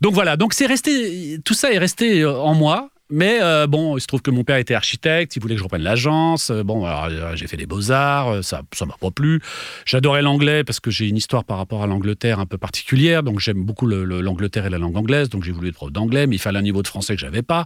[0.01, 2.91] donc voilà, donc c'est resté, tout ça est resté en moi.
[3.15, 5.65] Mais euh, bon, il se trouve que mon père était architecte, il voulait que je
[5.65, 6.51] reprenne l'agence.
[6.51, 9.41] Euh, Bon, alors euh, j'ai fait les beaux-arts, ça ça m'a pas plu.
[9.85, 13.39] J'adorais l'anglais parce que j'ai une histoire par rapport à l'Angleterre un peu particulière, donc
[13.39, 16.27] j'aime beaucoup le- le- l'Angleterre et la langue anglaise, donc j'ai voulu être prof d'anglais,
[16.27, 17.65] mais il fallait un niveau de français que j'avais pas.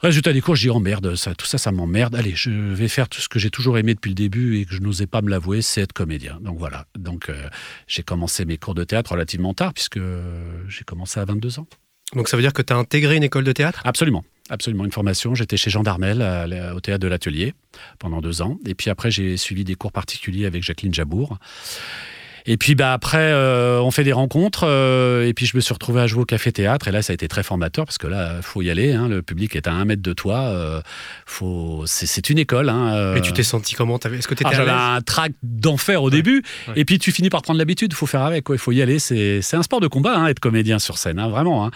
[0.00, 2.14] Résultat des cours, je dis, oh merde, ça, tout ça, ça m'emmerde.
[2.14, 4.74] Allez, je vais faire tout ce que j'ai toujours aimé depuis le début et que
[4.74, 6.38] je n'osais pas me l'avouer, c'est être comédien.
[6.40, 6.86] Donc voilà.
[6.98, 7.48] Donc euh,
[7.86, 10.00] j'ai commencé mes cours de théâtre relativement tard, puisque
[10.68, 11.66] j'ai commencé à 22 ans.
[12.14, 13.82] Donc ça veut dire que tu as intégré une école de théâtre?
[13.84, 14.24] Absolument.
[14.50, 15.34] Absolument, une formation.
[15.34, 17.54] J'étais chez Jean Darmel à au théâtre de l'Atelier
[17.98, 18.58] pendant deux ans.
[18.66, 21.38] Et puis après, j'ai suivi des cours particuliers avec Jacqueline Jabour.
[22.46, 24.64] Et puis bah, après, euh, on fait des rencontres.
[24.66, 26.88] euh, et puis je me suis retrouvé à jouer au Café Théâtre.
[26.88, 28.92] Et là, ça a été très formateur parce que là, faut y aller.
[28.92, 30.38] hein, le public est à un mètre de toi.
[30.48, 30.80] euh,
[31.26, 31.84] faut...
[31.86, 32.68] c'est, une école.
[32.70, 33.98] hein, Mais tu t'es senti comment?
[33.98, 34.96] Est-ce que tu ah, étais j'avais à l'aise?
[34.98, 36.74] un trac d'enfer au début, ouais.
[36.76, 37.92] et puis tu finis par prendre l'habitude.
[37.92, 38.98] Il faut faire avec, il faut y aller.
[38.98, 41.70] C'est un sport de combat, hein, être comédien sur scène, vraiment.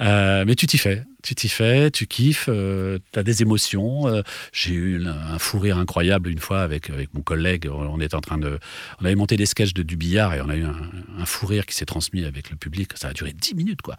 [0.00, 4.06] mais tu t'y fais, tu t'y fais, tu kiffes, tu as des émotions.
[4.08, 7.68] euh, J'ai eu un fou rire incroyable une fois avec, avec mon collègue.
[7.70, 8.58] On, on était en train de,
[9.00, 11.66] on avait monté des sketchs de du billard et on a eu un, fou rire
[11.66, 12.90] qui s'est transmis avec le public.
[12.96, 13.96] Ça a duré 10 minutes, quoi.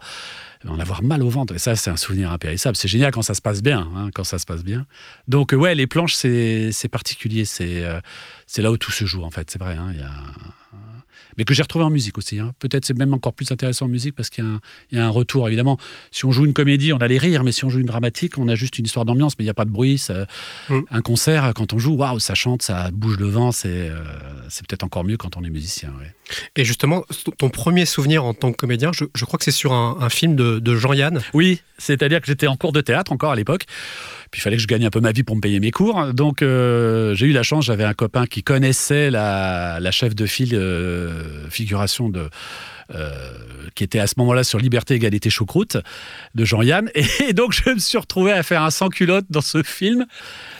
[0.66, 1.54] A avoir mal au ventre.
[1.54, 2.76] Et ça, c'est un souvenir impérissable.
[2.76, 4.86] C'est génial quand ça se passe bien, hein, quand ça se passe bien.
[5.28, 7.44] Donc, euh, ouais, les planches, c'est particulier.
[7.44, 8.00] C'est euh,
[8.46, 9.50] c'est là où tout se joue, en fait.
[9.50, 9.74] C'est vrai.
[9.76, 10.12] hein, il y a...
[11.38, 12.38] mais que j'ai retrouvé en musique aussi.
[12.38, 12.52] hein.
[12.58, 15.00] Peut-être c'est même encore plus intéressant en musique parce qu'il y, a un- il y
[15.00, 15.46] a un retour.
[15.48, 15.78] Évidemment,
[16.10, 18.38] si on joue une comédie, on a les rires, mais si on joue une dramatique,
[18.38, 19.98] on a juste une histoire d'ambiance, mais il n'y a pas de bruit.
[19.98, 20.26] ça-
[20.68, 20.80] Mm.
[20.90, 24.02] Un concert, quand on joue, waouh, ça chante, ça bouge le vent, c'est euh,
[24.68, 25.90] peut-être encore mieux quand on est musicien.
[26.00, 26.14] ouais.
[26.56, 27.04] Et justement,
[27.38, 30.08] ton premier souvenir en tant que comédien, je, je crois que c'est sur un, un
[30.08, 31.20] film de, de Jean-Yann?
[31.34, 33.64] Oui, c'est-à-dire que j'étais en cours de théâtre encore à l'époque.
[34.32, 36.14] Puis il fallait que je gagne un peu ma vie pour me payer mes cours.
[36.14, 40.24] Donc euh, j'ai eu la chance, j'avais un copain qui connaissait la, la chef de
[40.24, 42.30] file euh, figuration de.
[42.94, 43.10] Euh,
[43.74, 45.76] qui était à ce moment-là sur Liberté, Égalité, Choucroute
[46.34, 46.90] de Jean-Yann.
[47.28, 50.06] Et donc, je me suis retrouvé à faire un sans-culotte dans ce film.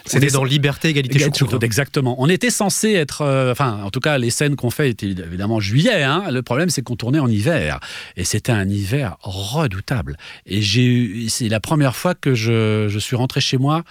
[0.05, 1.51] C'était dans Liberté, Égalité, Égalité, Choucroute.
[1.51, 2.15] Choucroute, exactement.
[2.19, 5.55] On était censé être, euh, enfin, en tout cas, les scènes qu'on fait étaient évidemment
[5.55, 6.03] en juillet.
[6.03, 6.23] hein.
[6.31, 7.79] Le problème, c'est qu'on tournait en hiver,
[8.17, 10.17] et c'était un hiver redoutable.
[10.45, 13.83] Et j'ai eu, c'est la première fois que je, je suis rentré chez moi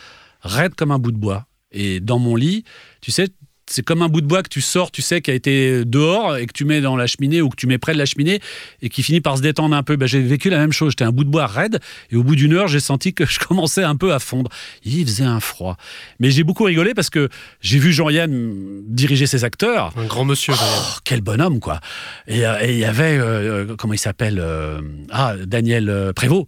[0.43, 1.47] raide comme un bout de bois.
[1.71, 2.65] Et dans mon lit,
[3.01, 3.29] tu sais.
[3.71, 6.37] C'est comme un bout de bois que tu sors, tu sais, qui a été dehors
[6.37, 8.41] et que tu mets dans la cheminée ou que tu mets près de la cheminée
[8.83, 9.97] et qui finit par se détendre un peu.
[9.97, 10.91] Ben, j'ai vécu la même chose.
[10.93, 11.79] J'étais un bout de bois raide
[12.11, 14.51] et au bout d'une heure, j'ai senti que je commençais un peu à fondre.
[14.85, 15.77] Il faisait un froid.
[16.19, 17.29] Mais j'ai beaucoup rigolé parce que
[17.61, 19.93] j'ai vu Jean-Yann diriger ses acteurs.
[19.97, 20.53] Un grand monsieur.
[20.57, 21.81] Oh, quel bonhomme, quoi.
[22.27, 26.47] Et euh, il y avait, euh, euh, comment il s'appelle euh, Ah, Daniel Prévost,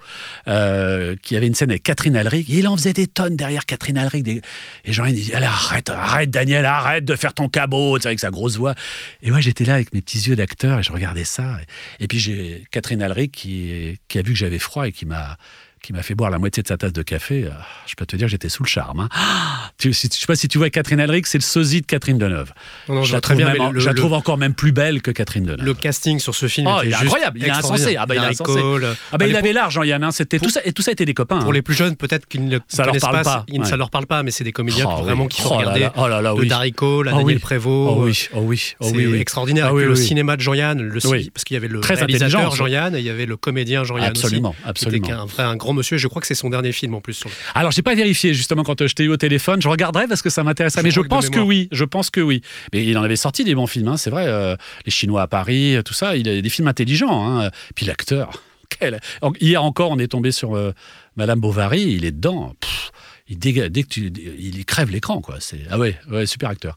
[0.49, 2.49] euh, qui avait une scène avec Catherine Alric.
[2.49, 4.23] Il en faisait des tonnes derrière Catherine Alric.
[4.25, 4.43] des-
[4.85, 8.57] Et Jean-Yann disait Allez, arrête, arrête, Daniel, arrête de faire ton cabot, avec sa grosse
[8.57, 8.75] voix.
[9.23, 11.59] Et moi, j'étais là avec mes petits yeux d'acteur et je regardais ça.
[12.01, 15.37] Et, puis, j'ai Catherine Alric qui a vu que j'avais froid et qui m'a
[15.85, 18.17] qui m'a fait boire la moitié de sa tasse de café, Ah, je peux te
[18.17, 19.01] dire j'étais sous le charme.
[19.01, 19.09] hein.
[19.13, 21.87] Ah, tu, si- je sais pas si tu vois Catherine Alric, c'est le sosie de
[21.87, 22.53] Catherine Deneuve.
[22.89, 25.11] Non, non, je la trouve, même le, je la le- encore même plus belle que
[25.11, 25.65] Catherine Deneuve.
[25.65, 27.97] le casting sur ce film Oh, il est incroyable, il est insensé.
[27.97, 28.61] Ah bah, il Harry insensé.
[28.61, 30.03] Ah bah, Allez, il avait l'âge, Jean-Yann.
[30.05, 31.39] hein, C'était tout ça et tout ça était des copains.
[31.41, 31.55] Pour hein.
[31.55, 33.77] les plus jeunes, peut-être qu'ils ne Ça leur parle pas, pas, ils- ça ouais.
[33.77, 35.05] leur parle pas, mais c'est des comédiens Oh, qui- oui.
[35.05, 35.89] vraiment qu'il faut Oh regarder.
[35.97, 37.41] oh à Oh Daniel.
[37.41, 37.91] Prévost.
[37.97, 39.67] Oh euh, oui, oh oui, oh c'est extraordinaire.
[39.71, 42.55] Ah le cinéma de Jean-Yann, le- parce qu'il y avait le Très réalisateur.
[42.55, 44.59] Jean-Yann et il y avait le comédien Jean-Yann Absolument, aussi.
[44.65, 45.07] absolument.
[45.07, 45.99] Qui un vrai un grand monsieur.
[45.99, 47.13] Je crois que c'est son dernier film en plus.
[47.15, 49.61] sur le- Alors, j'ai pas vérifié justement quand euh, je t'ai eu au téléphone.
[49.61, 50.83] Je regarderai parce que ça m'intéresserait.
[50.83, 51.69] Mais je que pense que oui.
[51.73, 52.41] Je pense que oui.
[52.73, 53.89] Mais il en avait sorti des bons films.
[53.89, 54.25] hein, c'est vrai.
[54.27, 54.57] euh,
[54.87, 56.17] les Chinois à Paris, euh, tout ça.
[56.17, 57.39] Il a des films intelligents.
[57.41, 57.51] hein.
[57.75, 58.31] Puis l'acteur.
[58.81, 59.01] quel-
[59.41, 60.73] Hier encore, on est tombé sur euh,
[61.17, 61.83] Madame Bovary.
[61.83, 62.55] Il est dedans.
[62.61, 62.91] Pff,
[63.29, 65.37] il déga- Dès que tu, il crève l'écran, quoi.
[65.41, 66.77] C'est ah ouais, ouais, super acteur.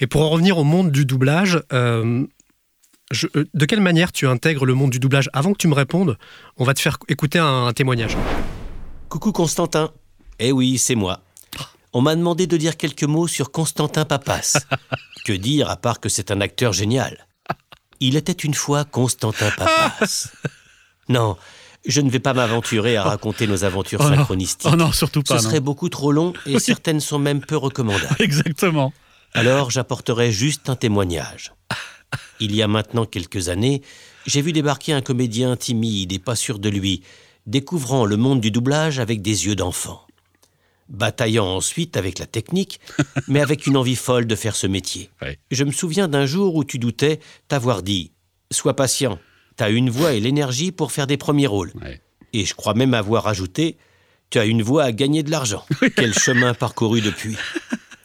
[0.00, 2.24] Et pour en revenir au monde du doublage, euh,
[3.10, 5.74] je- euh, de quelle manière tu intègres le monde du doublage Avant que tu me
[5.74, 6.16] répondes,
[6.56, 8.16] on va te faire écouter un, un témoignage.
[9.08, 9.90] Coucou Constantin.
[10.38, 11.20] Eh oui, c'est moi.
[11.92, 14.58] On m'a demandé de dire quelques mots sur Constantin Papas.
[15.24, 17.26] que dire à part que c'est un acteur génial?
[17.98, 20.28] Il était une fois Constantin Papas.
[21.08, 21.36] Non,
[21.86, 24.14] je ne vais pas m'aventurer à raconter nos aventures Oh non.
[24.16, 24.70] synchronistiques.
[24.72, 25.34] Oh non, surtout Ce pas.
[25.34, 25.48] non.
[25.48, 28.14] serait beaucoup trop long et certaines sont même peu recommandables.
[28.20, 28.92] Exactement.
[29.34, 31.52] Alors j'apporterai juste un témoignage.
[32.40, 33.82] Il y a maintenant quelques années,
[34.26, 37.02] j'ai vu débarquer un comédien timide et pas sûr de lui,
[37.46, 40.00] découvrant le monde du doublage avec des yeux d'enfant.
[40.88, 42.80] Bataillant ensuite avec la technique,
[43.28, 45.10] mais avec une envie folle de faire ce métier.
[45.22, 45.38] Ouais.
[45.50, 48.10] Je me souviens d'un jour où tu doutais t'avoir dit
[48.50, 49.18] Sois patient,
[49.56, 51.72] t'as une voix et l'énergie pour faire des premiers rôles.
[51.80, 52.00] Ouais.
[52.32, 53.76] Et je crois même avoir ajouté
[54.30, 55.64] Tu as une voix à gagner de l'argent.
[55.96, 57.36] Quel chemin parcouru depuis.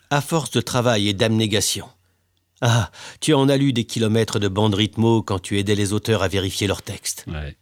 [0.10, 1.88] À force de travail et d'abnégation.
[2.62, 2.90] Ah,
[3.20, 6.28] tu en as lu des kilomètres de bandes rythmo quand tu aidais les auteurs à
[6.28, 7.26] vérifier leurs textes.
[7.28, 7.56] Ouais.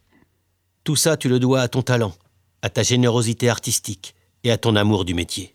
[0.84, 2.14] Tout ça, tu le dois à ton talent,
[2.62, 5.54] à ta générosité artistique et à ton amour du métier.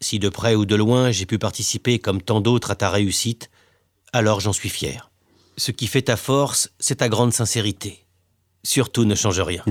[0.00, 3.50] Si de près ou de loin j'ai pu participer comme tant d'autres à ta réussite,
[4.12, 5.10] alors j'en suis fier.
[5.56, 8.04] Ce qui fait ta force, c'est ta grande sincérité.
[8.64, 9.64] Surtout ne change rien.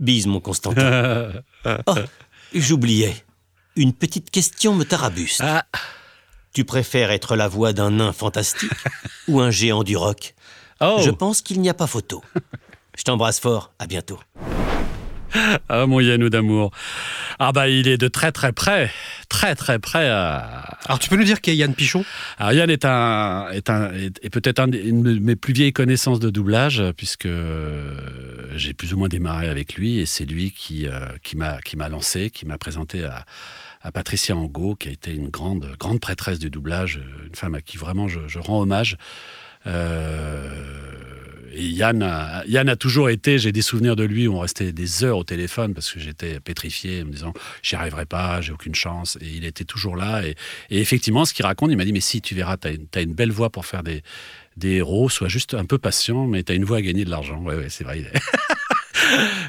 [0.00, 1.32] Bise, mon Constantin.
[1.86, 1.94] Oh,
[2.54, 3.14] j'oubliais.
[3.76, 5.42] Une petite question me tarabuste.
[5.44, 5.66] Ah.
[6.52, 8.72] Tu préfères être la voix d'un nain fantastique
[9.28, 10.34] ou un géant du rock
[10.80, 11.00] Oh.
[11.04, 12.22] Je pense qu'il n'y a pas photo.
[12.96, 13.72] Je t'embrasse fort.
[13.78, 14.18] À bientôt.
[15.68, 16.70] Ah, mon Yannou d'amour.
[17.38, 18.90] Ah, bah, il est de très, très près.
[19.28, 20.78] Très, très près à.
[20.86, 22.02] Alors tu peux nous dire qui est Yann Pichon?
[22.38, 25.74] Alors, Yann est, un, est, un, est, est peut-être un une de mes plus vieilles
[25.74, 27.28] connaissances de doublage, puisque
[28.54, 31.76] j'ai plus ou moins démarré avec lui, et c'est lui qui, euh, qui m'a qui
[31.76, 33.26] m'a lancé, qui m'a présenté à,
[33.80, 37.60] à Patricia Angot, qui a été une grande, grande prêtresse du doublage, une femme à
[37.60, 38.96] qui vraiment je, rends hommage.
[39.66, 40.98] Euh,
[41.52, 44.72] et Yann a, Yann a toujours été, j'ai des souvenirs de lui où on restait
[44.72, 48.52] des heures au téléphone parce que j'étais pétrifié en me disant j'y arriverai pas, j'ai
[48.52, 49.18] aucune chance.
[49.20, 50.22] Et il était toujours là.
[50.24, 50.36] Et,
[50.70, 53.14] effectivement, ce qu'il raconte, il m'a dit mais si, tu verras, tu as, une, une
[53.14, 54.02] belle voix pour faire des,
[54.56, 57.10] des héros, sois juste un peu patient, mais tu as une voix à gagner de
[57.10, 57.40] l'argent.
[57.42, 58.04] Ouais, ouais, c'est vrai.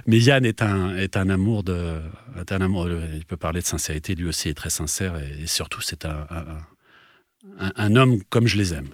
[0.08, 2.00] mais Yann est un, est un amour de.
[2.40, 5.48] est un amour, il peut parler de sincérité, lui aussi est très sincère et, et
[5.48, 8.90] surtout c'est un, un- un, homme comme je les aime.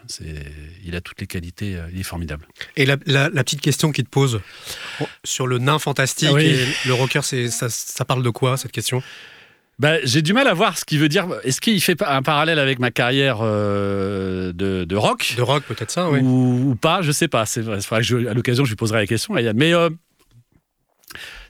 [0.84, 2.48] il a toutes les qualités, il est formidable.
[2.76, 4.40] Et la, petite question qu'il te pose
[5.24, 9.02] sur le nain fantastique et le rocker, ça, ça parle de quoi cette question?
[9.78, 11.28] Bah, j'ai du mal à voir ce qu'il veut dire.
[11.44, 15.34] Est-ce qu'il fait un parallèle avec ma carrière euh, de, rock?
[15.36, 16.20] De rock, peut-être ça, oui.
[16.22, 17.46] Ou, pas, je sais pas.
[17.46, 19.90] C'est vrai, à l'occasion, je lui poserai la question, Mais euh,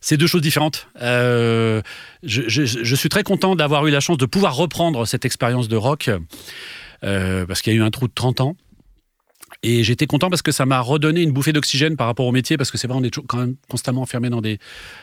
[0.05, 0.87] c'est deux choses différentes.
[1.01, 1.81] Euh,
[2.21, 6.11] je, suis très content d'avoir eu la chance de pouvoir reprendre cette expérience de rock,
[7.01, 8.55] parce qu'il y a eu un trou de 30 ans.
[9.67, 12.55] Et j'étais content parce que ça m'a redonné une bouffée d'oxygène par rapport au métier,
[12.55, 14.59] parce que c'est vrai, on est quand même constamment enfermé dans des,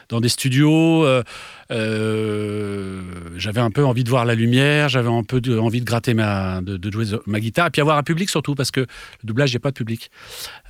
[0.08, 1.04] dans des studios.
[1.04, 1.24] Euh,
[1.72, 3.02] euh,
[3.36, 6.60] j'avais un peu envie de voir la lumière, j'avais un peu envie de gratter ma,
[6.62, 8.86] de, jouer ma guitare, et puis avoir un public surtout, parce que le
[9.24, 10.12] doublage, il n'y a pas de public.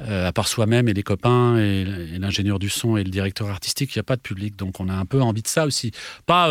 [0.01, 1.85] Euh, à part soi-même et les copains, et,
[2.19, 4.57] l'ingénieur du son et le directeur artistique, il n'y a pas de public.
[4.57, 5.91] Donc on a un peu envie de ça aussi.
[6.25, 6.49] Pas,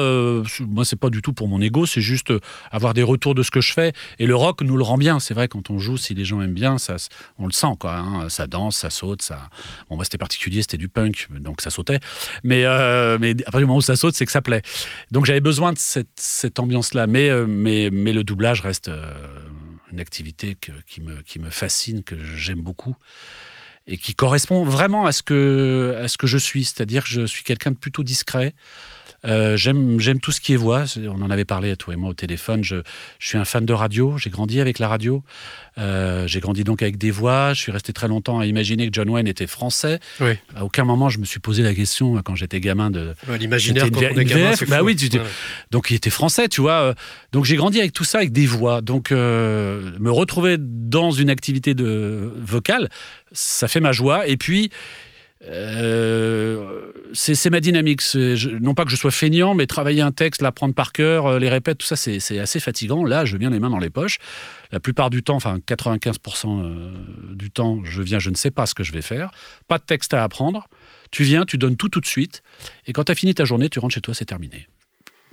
[0.59, 2.31] moi, c'est pas du tout pour mon ego, c'est juste
[2.69, 3.93] avoir des retours de ce que je fais.
[4.19, 5.19] Et le rock nous le rend bien.
[5.19, 6.97] C'est vrai, quand on joue, si les gens aiment bien, ça,
[7.37, 7.97] on le sent, quoi.
[7.97, 8.29] Hein.
[8.29, 9.49] Ça danse, ça saute, ça.
[9.89, 11.99] Bon, moi, c'était particulier, c'était du punk, donc ça sautait.
[12.43, 14.61] Mais, euh, mais à partir du moment où ça saute, c'est que ça plaît.
[15.11, 17.07] Donc j'avais besoin de cette, ambiance-là.
[17.07, 19.13] Mais, euh, mais, mais le doublage reste euh,
[19.91, 22.95] une activité qui, me, qui me fascine, que j'aime beaucoup
[23.87, 26.65] et qui correspond vraiment à ce que, à ce que je suis.
[26.65, 28.53] C'est-à-dire que je suis quelqu'un de plutôt discret.
[29.25, 30.85] Euh, j'aime, tout ce qui est voix.
[30.97, 32.63] On en avait parlé, toi et moi, au téléphone.
[32.63, 32.77] Je,
[33.19, 34.17] je suis un fan de radio.
[34.17, 35.23] J'ai grandi avec la radio.
[35.77, 37.53] Euh, j'ai grandi donc avec des voix.
[37.53, 39.99] Je suis resté très longtemps à imaginer que John Wayne était français.
[40.19, 40.33] Oui.
[40.55, 43.13] À aucun moment, je me suis posé la question euh, quand j'étais gamin de.
[43.39, 44.97] l'imaginaire quand on est gamin, bah oui,
[45.71, 46.95] donc il était français, tu vois.
[47.31, 48.81] Donc j'ai grandi avec tout ça, avec des voix.
[48.81, 52.89] Donc me retrouver dans une activité de vocale,
[53.31, 54.27] ça fait ma joie.
[54.27, 54.71] Et puis
[55.47, 56.10] euh,
[57.13, 58.01] c'est ma dynamique.
[58.59, 61.49] non pas que je sois feignant, mais travailler un texte, l'apprendre par cœur, euh, les
[61.49, 63.03] répètes, tout ça, c'est assez fatigant.
[63.03, 64.17] Là, je viens les mains dans les poches.
[64.71, 66.91] La plupart du temps, enfin 95% euh,
[67.33, 69.31] du temps, je viens, je ne sais pas ce que je vais faire.
[69.67, 70.67] Pas de texte à apprendre.
[71.11, 72.41] Tu viens, tu donnes tout tout de suite.
[72.87, 74.67] Et quand tu as fini ta journée, tu rentres chez toi, c'est terminé.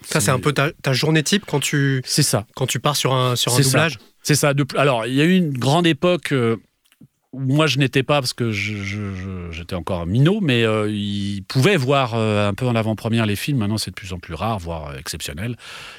[0.03, 2.03] Ça, c'est un peu ta, journée type quand tu.
[2.05, 2.47] C'est ça.
[2.55, 3.99] Quand tu pars sur un, sur un doublage?
[4.23, 4.53] C'est ça.
[4.77, 6.33] Alors, il y a eu une grande époque
[7.35, 12.49] moi, je n'étais pas parce que j'étais encore minot, mais euh, ils pouvaient voir euh,
[12.49, 13.59] un peu en avant-première les films.
[13.59, 15.55] Maintenant, c'est de plus en plus rare, voire exceptionnel.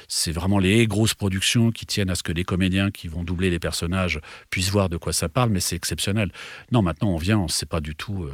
[0.08, 3.48] C'est vraiment les grosses productions qui tiennent à ce que les comédiens qui vont doubler
[3.48, 6.32] les personnages puissent voir de quoi ça parle, mais c'est exceptionnel.
[6.72, 8.24] Non, maintenant, on vient, on ne sait pas du tout.
[8.24, 8.32] Euh,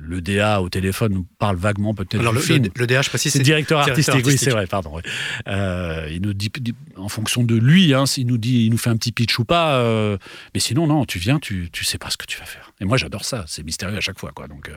[0.00, 2.68] le DA au téléphone nous parle vaguement peut-être Alors, le, film.
[2.74, 4.24] Le, DA, je précise, c'est directeur, artistique.
[4.24, 4.98] Oui, c'est vrai, pardon.
[5.46, 6.50] il nous dit,
[6.96, 9.44] en fonction de lui, hein, s'il nous dit, il nous fait un petit pitch ou
[9.44, 9.78] pas.
[10.54, 12.70] mais sinon, non, tu viens, tu, tu sais pas ce que tu vas faire.
[12.80, 13.44] Et moi, j'adore ça.
[13.48, 14.30] C'est mystérieux à chaque fois.
[14.32, 14.46] Quoi.
[14.46, 14.76] Donc, euh,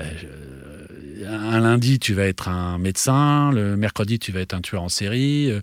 [0.00, 3.50] euh, un lundi, tu vas être un médecin.
[3.50, 5.50] Le mercredi, tu vas être un tueur en série.
[5.50, 5.60] Euh,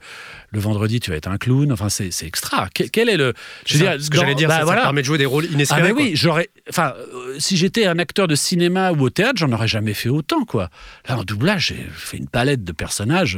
[0.50, 1.72] le vendredi, tu vas être un clown.
[1.72, 2.68] Enfin, c'est extra.
[2.74, 3.34] Quel, est le.
[3.68, 4.82] Je veux dire, ce que j'allais dire, bah, ça, voilà.
[4.82, 5.90] permet de jouer des rôles inespérés.
[5.92, 6.50] Ah, oui, j'aurais.
[6.68, 6.96] Enfin,
[7.38, 10.46] si j'étais un acteur de cinéma ou au théâtre, j'en aurais jamais fait autant.
[10.46, 10.72] Quoi.
[11.08, 13.38] Là, en doublage, j'ai fait une palette de personnages.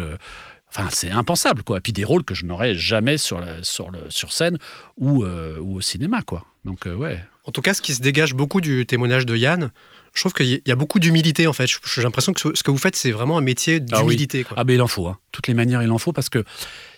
[0.70, 1.80] Enfin, c'est impensable, quoi.
[1.80, 4.58] Et puis des rôles que je n'aurais jamais sur, sur, le, sur scène
[4.98, 6.46] ou, ou au cinéma, quoi.
[6.64, 7.20] Donc, ouais.
[7.46, 9.72] En tout cas, ce qui se dégage beaucoup du témoignage de Yann,
[10.14, 11.68] je trouve qu'il y a beaucoup d'humilité en fait.
[11.68, 14.46] J'ai l'impression que ce que vous faites, c'est vraiment un métier ah d'humilité.
[14.56, 15.08] Ah, ben il en faut.
[15.08, 15.20] Hein.
[15.32, 16.44] Toutes les manières, il en faut parce que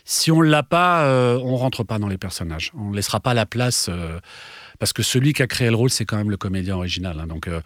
[0.06, 2.72] si on l'a pas, euh, on rentre pas dans les personnages.
[2.78, 3.88] On ne laissera pas la place.
[3.90, 4.20] Euh,
[4.80, 7.20] parce que celui qui a créé le rôle, c'est quand même le comédien original.
[7.20, 7.26] Hein.
[7.26, 7.62] donc, euh,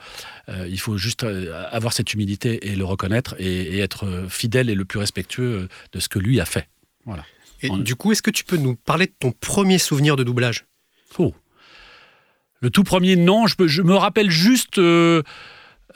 [0.70, 1.26] il faut juste
[1.70, 6.08] avoir cette humilité et le reconnaître et, être fidèle et le plus respectueux de ce
[6.08, 6.70] que lui a fait.
[7.06, 7.26] Voilà.
[7.62, 10.65] Et du coup, est-ce que tu peux nous parler de ton premier souvenir de doublage?
[11.20, 11.34] Oh.
[12.62, 13.47] Le tout premier, non.
[13.47, 14.78] Je, me rappelle juste.
[14.78, 15.24] Euh,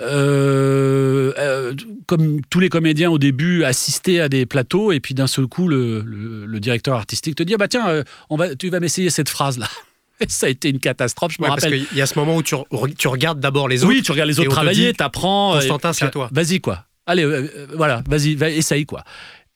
[0.02, 1.74] euh, euh,
[2.06, 5.68] comme tous les comédiens au début, assister à des plateaux et puis d'un seul coup,
[5.70, 9.58] le, directeur artistique te dit ah bah tiens, on va, tu vas m'essayer cette phrase
[9.58, 9.70] là.
[10.22, 11.78] Et ça a été une catastrophe, je me rappelle.
[11.78, 12.56] Parce qu'il y a ce moment où tu,
[12.98, 13.94] tu regardes d'abord les autres.
[13.94, 15.56] Oui, tu regardes les autres travailler, t'apprends.
[15.56, 16.30] Constantin, c'est à toi.
[16.32, 16.86] Vas-y quoi.
[17.06, 17.26] Allez,
[17.74, 19.04] voilà, vas-y, essaye quoi.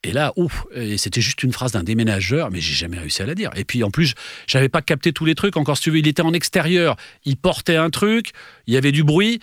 [0.04, 0.34] Et là,
[0.74, 3.52] et c'était juste une phrase d'un déménageur, mais j'ai jamais réussi à la dire.
[3.58, 4.14] Et puis en plus,
[4.48, 5.58] j'avais pas capté tous les trucs.
[5.58, 8.32] Encore si tu veux, il était en extérieur, il portait un truc,
[8.66, 9.40] il y avait du bruit.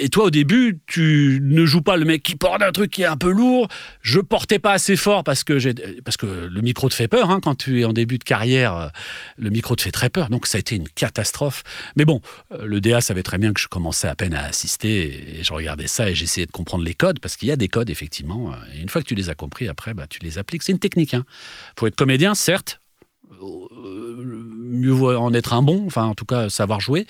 [0.00, 3.02] Et toi, au début, tu ne joues pas le mec qui porte un truc qui
[3.02, 3.68] est un peu lourd.
[4.00, 7.30] Je portais pas assez fort parce que, le micro te fait peur.
[7.30, 8.90] Hein, quand tu es en début de carrière,
[9.36, 10.30] le micro te fait très peur.
[10.30, 11.62] Donc, ça a été une catastrophe.
[11.96, 12.20] Mais bon,
[12.52, 15.38] euh, le DA savait très bien que je commençais à peine à assister.
[15.38, 17.68] Et je regardais ça et j'essayais de comprendre les codes parce qu'il y a des
[17.68, 18.54] codes, effectivement.
[18.74, 20.62] Et une fois que tu les as compris, après, bah, tu les appliques.
[20.62, 21.12] C'est une technique.
[21.12, 21.24] Hein.
[21.76, 22.80] Pour être comédien, certes,
[23.42, 27.06] euh, mieux en être un bon, enfin, en tout cas, savoir jouer.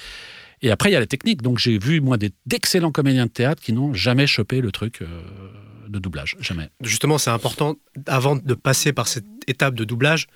[0.63, 1.43] Et après, il y a la technique.
[1.43, 5.07] Donc, j'ai vu, moi, d'excellents comédiens de théâtre qui n'ont jamais chopé le truc euh,
[5.89, 6.37] de doublage.
[6.41, 6.69] Jamais.
[6.83, 10.27] Justement, c'est important, avant de passer par cette étape de doublage,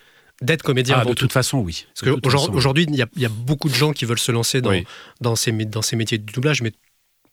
[0.42, 1.86] d'être comédien Ah, avant de tout toute façon, oui.
[1.94, 4.32] Parce De qu'aujourd'hui, il y, a- il y a beaucoup de gens qui veulent se
[4.32, 4.84] lancer dans, Oui.
[5.20, 6.72] dans, ces, dans ces métiers du doublage, mais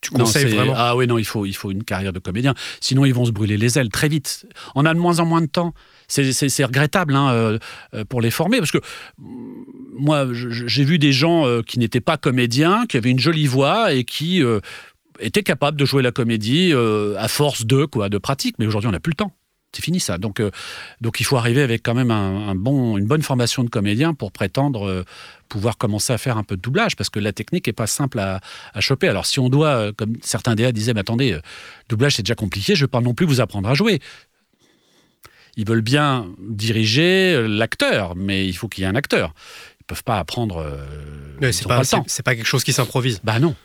[0.01, 0.73] tu conseilles vraiment.
[0.75, 2.55] Ah oui, non, il faut, il faut une carrière de comédien.
[2.79, 4.47] Sinon, ils vont se brûler les ailes très vite.
[4.75, 5.73] On a de moins en moins de temps.
[6.07, 7.59] C'est- regrettable hein, euh,
[7.93, 8.79] euh, pour les former parce que
[9.19, 9.23] mm,
[9.97, 13.93] moi, j'ai vu des gens euh, qui n'étaient pas comédiens, qui avaient une jolie voix
[13.93, 14.59] et qui euh,
[15.19, 18.55] étaient capables de jouer la comédie euh, à force de quoi, de pratique.
[18.59, 19.31] Mais aujourd'hui, on n'a plus le temps.
[19.73, 20.17] C'est fini ça.
[20.17, 20.51] Donc, euh,
[20.99, 24.13] donc il faut arriver avec quand même un, un bon, une bonne formation de comédien
[24.13, 25.05] pour prétendre euh,
[25.47, 28.19] pouvoir commencer à faire un peu de doublage parce que la technique est pas simple
[28.19, 28.41] à,
[28.73, 29.07] à choper.
[29.07, 31.39] Alors si on doit, euh, comme certains DA disaient, mais attendez,
[31.87, 34.01] doublage c'est déjà compliqué, je ne vais pas non plus vous apprendre à jouer.
[35.55, 39.33] Ils veulent bien diriger l'acteur, mais il faut qu'il y ait un acteur.
[39.79, 40.65] Ils peuvent pas apprendre.
[41.41, 43.19] ils c'est pas, pas pas quelque chose qui s'improvise.
[43.23, 43.55] Bah non.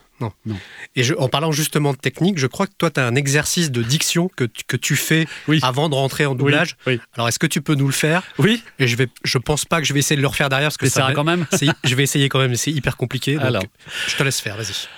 [0.95, 3.71] Et je- en parlant justement de technique, je crois que toi, tu as un exercice
[3.71, 5.59] de diction que, tu- que tu fais Oui.
[5.63, 6.77] avant de rentrer en doublage.
[6.87, 6.99] Oui.
[7.15, 8.23] Alors, est-ce que tu peux nous le faire?
[8.39, 8.63] Oui.
[8.79, 10.77] Et je vais, je pense pas que je vais essayer de le refaire derrière parce
[10.79, 11.47] que Mais ça va- quand même.
[11.85, 13.35] je vais essayer quand même, mais c'est hyper compliqué.
[13.35, 13.63] Donc Alors.
[14.09, 14.89] je te laisse faire, vas-y.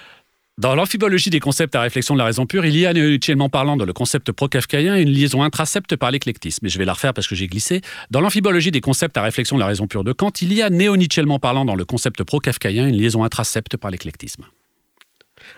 [0.56, 3.76] Dans l'amphibologie des concepts à réflexion de la raison pure, il y a, inutilement parlant,
[3.76, 6.66] dans le concept pro-kafkaïen, une liaison intracepte par l'éclectisme.
[6.66, 7.80] Et je vais la refaire parce que j'ai glissé.
[8.10, 10.68] Dans l'amphibologie des concepts à réflexion de la raison pure de Kant, il y a,
[10.68, 14.46] néo-nietzschellement parlant, dans le concept pro-kafkaïen, une liaison intracepte par l'éclectisme.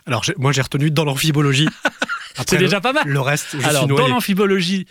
[0.07, 1.69] Alors, moi, j'ai retenu dans l'amphibologie.
[2.49, 3.05] C'est déjà pas mal.
[3.07, 4.87] Le reste, je Alors, suis dans l'amphibologie,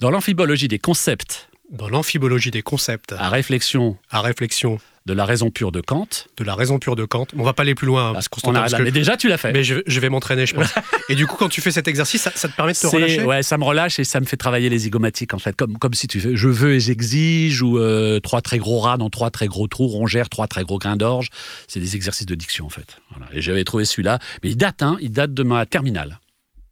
[0.00, 5.50] dans l'amphibologie des concepts Dans l'amphibologie des concepts à réflexion à réflexion de la raison
[5.50, 8.10] pure de Kant, de la raison pure de Kant, on va pas aller plus loin,
[8.10, 9.50] hein, parce qu'on parce que- mais déjà tu l'as fait.
[9.52, 10.68] mais je, je vais m'entraîner, je pense.
[11.08, 13.24] Et du coup, quand tu fais cet exercice, ça, ça te permet de te relâcher?
[13.24, 15.94] ouais, ça me relâche et ça me fait travailler les zygomatiques en fait, comme, comme
[15.94, 19.30] si tu fais je veux et j'exige ou euh, trois très gros rats dans trois
[19.30, 21.28] très gros trous, rongères, trois très gros grains d'orge.
[21.66, 22.98] C'est des exercices de diction en fait.
[23.10, 23.26] Voilà.
[23.32, 26.20] Et j'avais trouvé celui-là, mais il date, hein, il date de ma terminale.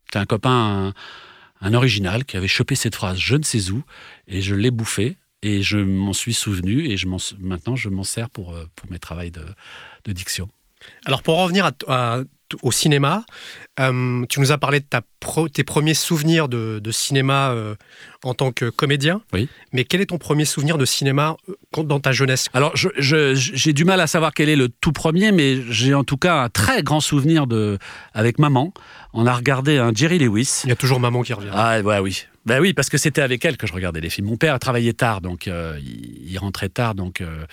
[0.05, 0.93] C'était un copain,
[1.63, 3.83] un, un original qui avait chopé cette phrase je ne sais où
[4.29, 7.07] et je l'ai bouffé et je m'en suis souvenu et je
[7.41, 9.45] maintenant je m'en sers pour, euh, pour mes travaux de,
[10.05, 10.49] de diction.
[11.07, 12.21] Alors, pour en revenir à- à-
[12.63, 13.25] au cinéma,
[13.81, 17.75] euh, tu nous as parlé de ta pro- tes premiers souvenirs de, de cinéma euh,
[18.23, 19.21] en tant que comédien.
[19.35, 19.49] Oui.
[19.73, 21.37] Mais quel est ton premier souvenir de cinéma
[21.77, 22.47] dans ta jeunesse?
[22.55, 25.93] Alors, je- je- j'ai du mal à savoir quel est le tout premier, mais j'ai
[25.95, 27.77] en tout cas un très grand souvenir de,
[28.15, 28.73] avec maman.
[29.13, 30.61] On a regardé un Jerry Lewis.
[30.65, 31.51] Il y a toujours maman qui revient.
[31.53, 32.25] Ah, ouais, oui.
[32.49, 34.27] Ben oui, parce que c'était avec elle que je regardais les films.
[34.29, 37.45] Mon père travaillait tard, donc euh, il, il rentrait tard, donc euh,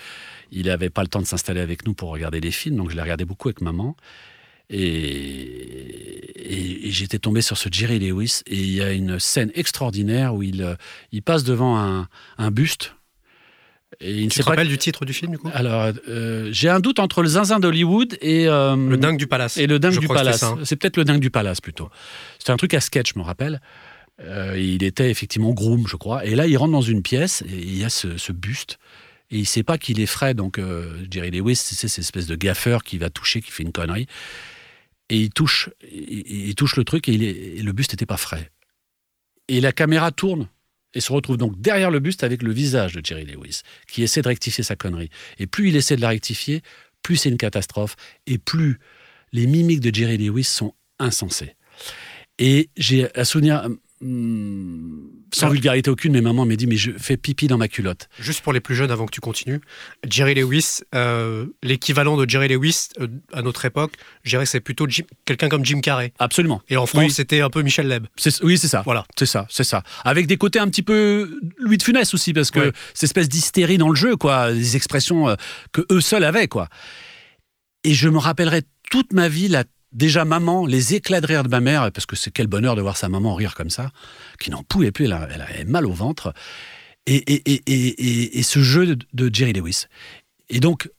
[0.50, 2.96] il n'avait pas le temps de s'installer avec nous pour regarder les films, donc je
[2.96, 3.94] les regardais beaucoup avec maman.
[4.68, 4.78] Et,
[6.36, 10.34] et- et j'étais tombé sur ce Jerry Lewis, et il y a une scène extraordinaire
[10.34, 10.74] où il, euh,
[11.12, 12.94] il passe devant un, un buste.
[14.00, 15.48] Et il tu te rappelles du titre du film, du coup?
[15.54, 19.56] Alors, euh, j'ai un doute entre le zinzin d'Hollywood et, Le dingue du palace.
[19.56, 20.42] et le dingue Je du palace.
[20.42, 20.58] hein.
[20.64, 21.88] C'est peut-être le dingue du palace plutôt.
[22.38, 23.60] C'était un truc à sketch, je me rappelle.
[24.20, 26.24] Euh, il était effectivement groom, je crois.
[26.24, 28.78] Et là, il rentre dans une pièce et il y a ce, buste.
[29.30, 30.34] Et il sait pas qu'il est frais.
[30.34, 33.72] Donc, euh, Jerry Lewis, c'est cette espèce de gaffeur qui va toucher, qui fait une
[33.72, 34.06] connerie.
[35.08, 38.50] Et il touche, il, touche le truc et le buste n'était pas frais.
[39.48, 40.48] Et la caméra tourne
[40.94, 44.22] et se retrouve donc derrière le buste avec le visage de Jerry Lewis, qui essaie
[44.22, 45.10] de rectifier sa connerie.
[45.38, 46.62] Et plus il essaie de la rectifier,
[47.02, 48.78] plus c'est une catastrophe, et plus
[49.32, 51.54] les mimiques de Jerry Lewis sont insensées.
[52.38, 53.68] Et j'ai un souvenir,
[54.02, 58.08] hum, sans vulgarité aucune, mais maman m'a dit, mais je fais pipi dans ma culotte.
[58.18, 59.60] Juste pour les plus jeunes, avant que tu continues,
[60.08, 64.60] Jerry Lewis, euh, l'équivalent de Jerry Lewis euh, à notre époque, je dirais que c'est
[64.60, 66.12] plutôt Jim- quelqu'un comme Jim Carrey.
[66.18, 66.62] Absolument.
[66.68, 67.10] Et en France, Oui.
[67.10, 68.06] c'était un peu Michel Leb.
[68.42, 68.82] Oui, c'est ça.
[68.84, 69.04] Voilà.
[69.18, 69.82] C'est ça, c'est ça.
[70.04, 72.72] Avec des côtés un petit peu Louis de Funès aussi, parce que Ouais.
[72.94, 75.34] cette espèce d'hystérie dans le jeu, quoi, des expressions euh,
[75.72, 76.68] que eux seuls avaient, quoi.
[77.84, 81.48] Et je me rappellerai toute ma vie la déjà maman, les éclats de rire de
[81.48, 83.90] ma mère, parce que c'est quel bonheur de voir sa maman rire comme ça,
[84.40, 86.32] qui n'en pouvait plus, elle, avait mal au ventre,
[87.06, 89.84] et, et, et, et, ce jeu de, Jerry Lewis.
[90.48, 90.90] Et donc,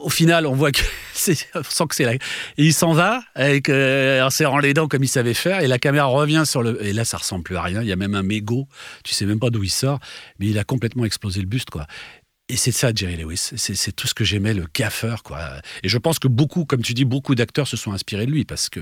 [0.00, 0.82] au final, on voit que
[1.14, 2.20] c'est, sent que c'est la, et
[2.58, 6.06] il s'en va euh, en serrant les dents comme il savait faire, et la caméra
[6.06, 7.82] revient sur le, et là ça ressemble plus à rien.
[7.82, 8.68] Il y a même un mégot,
[9.04, 10.00] tu sais même pas d'où il sort,
[10.38, 11.86] mais il a complètement explosé le buste, quoi.
[12.48, 13.50] Et c'est ça, Jerry Lewis.
[13.56, 15.40] C'est, tout ce que j'aimais, le gaffeur, quoi.
[15.82, 18.44] Et je pense que beaucoup, comme tu dis, beaucoup d'acteurs se sont inspirés de lui,
[18.44, 18.80] parce que,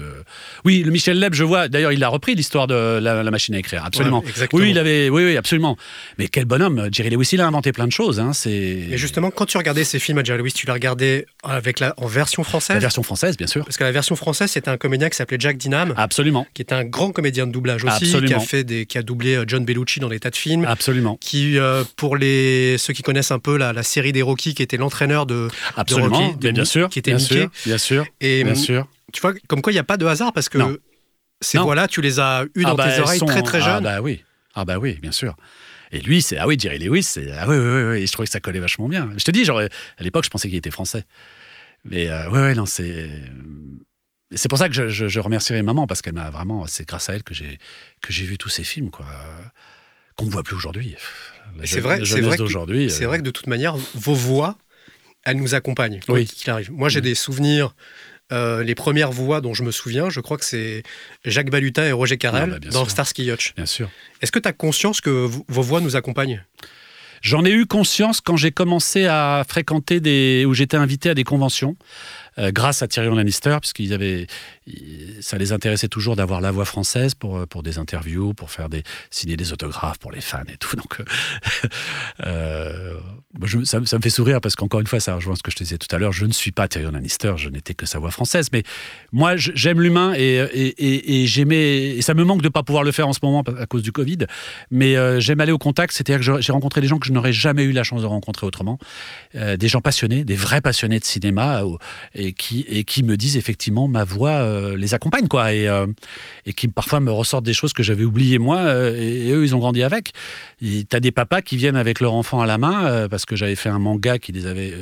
[0.67, 1.69] oui, le Michel Leb, je vois.
[1.69, 4.23] D'ailleurs, il a repris l'histoire de la, la machine à écrire, absolument.
[4.23, 5.79] Ouais, oui, il avait, oui, oui, absolument.
[6.19, 8.21] Mais quel bonhomme, Jerry Lewis, il a inventé plein de choses.
[8.21, 11.25] Hein, c'est Et justement, quand tu regardais ces films à Jerry Lewis, tu les regardais
[11.43, 13.65] avec la, en version la française version française, bien sûr.
[13.65, 16.73] Parce que la version française, c'était un comédien qui s'appelait Jack Dinham, Absolument, qui est
[16.73, 18.27] un grand comédien de doublage aussi, Absolument.
[18.27, 20.65] qui a, fait des, qui a doublé euh, John Bellucci dans des tas de films.
[20.67, 24.55] absolument, Qui, euh, pour les, ceux qui connaissent un peu la, la série des Rocky,
[24.55, 26.19] qui était l'entraîneur de, absolument.
[26.29, 27.35] Rocky, de Mais bien sûr, qui était bien Mickey.
[27.43, 28.89] sûr, bien sûr, Et bien hum, sûr.
[29.13, 30.77] tu vois, comme quoi il n'y a pas de hasard parce que Non.
[31.41, 33.75] ces voix-là, tu les as eues Ah dans bah, tes oreilles sont- très très Ah
[33.77, 33.85] jeunes.
[33.85, 35.37] bah oui, ah bah oui, bien sûr.
[35.93, 37.97] Et lui, c'est ah oui, Jerry Lewis, c'est ah oui, oui, oui, oui.
[38.03, 39.11] Et je trouvais que ça collait vachement bien.
[39.17, 41.05] Je te dis, genre, à l'époque, je pensais qu'il était français.
[41.85, 43.11] Mais euh, ouais, ouais, non, c'est.
[44.35, 46.67] C'est pour ça que je, je, je remercierai maman parce qu'elle m'a vraiment.
[46.67, 47.59] C'est grâce à elle que j'ai
[48.01, 49.07] que j'ai vu tous ces films, quoi,
[50.17, 50.97] qu'on ne voit plus aujourd'hui.
[51.65, 54.57] C'est vrai, c'est vrai, que, c'est vrai que de toute manière, vos voix,
[55.25, 56.27] elles nous accompagnent, oui.
[56.27, 56.73] qu'il arrive.
[56.73, 57.75] Moi, j'ai des souvenirs
[58.33, 60.83] euh, les premières voix dont je me souviens, je crois que c'est
[61.25, 63.55] Jacques Balutin et Roger Carrel ah, bah, dans Starsky Hutch.
[63.55, 63.91] Bien sûr.
[64.23, 66.43] Est-ce que tu as conscience que vos voix nous accompagnent?
[67.21, 70.45] J'en ai eu conscience quand j'ai commencé à fréquenter des.
[70.47, 71.77] où j'étais invité à des conventions.
[72.39, 74.27] Euh, grâce à Tyrion Lannister, puisqu'ils avaient,
[75.21, 78.71] ça les intéressait toujours d'avoir la voix française pour, euh, pour des interviews, pour faire
[78.71, 80.75] des, signer des autographes pour les fans et tout.
[80.77, 81.03] Donc,
[82.25, 82.99] euh,
[83.65, 85.77] ça, me fait sourire parce qu'encore une fois, ça rejoint ce que je te disais
[85.77, 86.13] tout à l'heure.
[86.13, 88.49] Je ne suis pas Tyrion Lannister, je n'étais que sa voix française.
[88.53, 88.63] Mais
[89.13, 92.01] moi, j'aime l'humain et, et, et, j'aimais.
[92.01, 93.93] Ça me manque de ne pas pouvoir le faire en ce moment à cause du
[93.93, 94.19] Covid.
[94.71, 97.65] Mais j'aime aller au contact, c'est-à-dire que j'ai rencontré des gens que je n'aurais jamais
[97.65, 98.79] eu la chance de rencontrer autrement.
[99.35, 101.63] des gens passionnés, des vrais passionnés de cinéma.
[102.15, 105.87] Et qui me disent effectivement ma voix euh, les accompagne quoi et, euh,
[106.47, 109.55] et qui parfois me ressortent des choses que j'avais oubliées moi euh, et, eux ils
[109.55, 110.13] ont grandi avec.
[110.61, 113.57] Tu as des papas qui viennent avec leur enfant à la main parce que j'avais
[113.57, 114.75] fait un manga qui les avait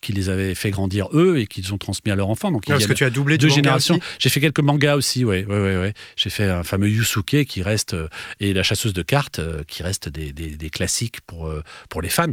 [0.00, 2.50] qui les avait fait grandir eux et qu'ils ont transmis à leur enfant.
[2.50, 4.00] Donc, parce que tu as doublé deux générations.
[4.18, 5.44] J'ai fait quelques mangas aussi, oui.
[5.44, 5.94] Ouais, ouais, ouais.
[6.16, 7.94] J'ai fait un fameux Yusuke qui reste
[8.40, 11.48] et la chasseuse de cartes qui reste des, des, des classiques pour,
[11.88, 12.32] pour les fans.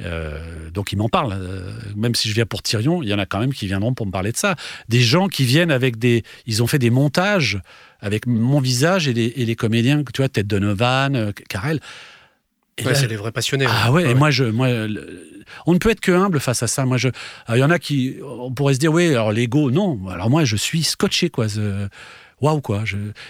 [0.00, 1.32] Euh, donc ils m'en parlent.
[1.32, 3.94] Euh, même si je viens pour Tyrion, il y en a quand même qui viendront
[3.94, 4.56] pour me parler de ça.
[4.88, 6.22] Des gens qui viennent avec des...
[6.46, 7.60] Ils ont fait des montages
[8.00, 11.80] avec mon visage et les, comédiens, tu vois, Ted Donovan, euh, Karel.
[12.78, 13.66] c'est des vrais passionnés.
[13.68, 14.68] Ah ouais, et moi, je, moi,
[15.66, 16.84] on ne peut être que humble face à ça.
[16.84, 17.08] Moi, je,
[17.50, 20.00] il y en a qui, on pourrait se dire, oui, alors l'ego, non.
[20.08, 21.46] Alors moi, je suis scotché, quoi
[22.42, 22.84] waouh quoi.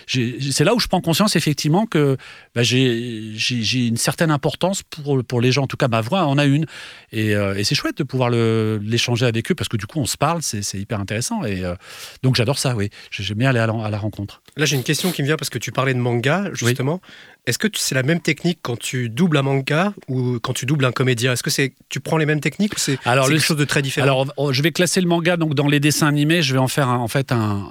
[0.07, 2.17] c'est là où je prends conscience effectivement que
[2.55, 5.65] bah, j'ai, une certaine importance pour, pour les gens.
[5.65, 6.67] En tout cas, ma voix en a une.
[7.13, 10.17] Et, euh, c'est chouette de pouvoir l'échanger avec eux parce que du coup, on se
[10.17, 11.45] parle, c'est, hyper intéressant.
[11.45, 11.75] Et euh,
[12.23, 12.91] donc, j'adore ça, oui.
[13.11, 14.43] J'aime bien aller à la, rencontre.
[14.57, 17.01] Là, j'ai une question qui me vient parce que tu parlais de manga, justement.
[17.47, 20.85] Est-ce que c'est la même technique quand tu doubles un manga ou quand tu doubles
[20.85, 21.33] un comédien?
[21.33, 24.27] Est-ce que c'est tu prends les mêmes techniques ou c'est, quelque chose de très différent?
[24.37, 26.43] Alors, je vais classer le manga donc dans les dessins animés.
[26.43, 27.69] Je vais en faire en fait un,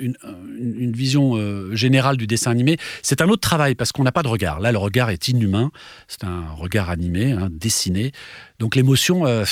[0.00, 4.22] une, vision euh, générale du dessin animé, c'est un autre travail parce qu'on n'a pas
[4.22, 4.60] de regard.
[4.60, 5.70] Là, le regard est inhumain.
[6.08, 8.12] C'est un regard animé, hein, dessiné.
[8.58, 9.44] Donc l'émotion, euh,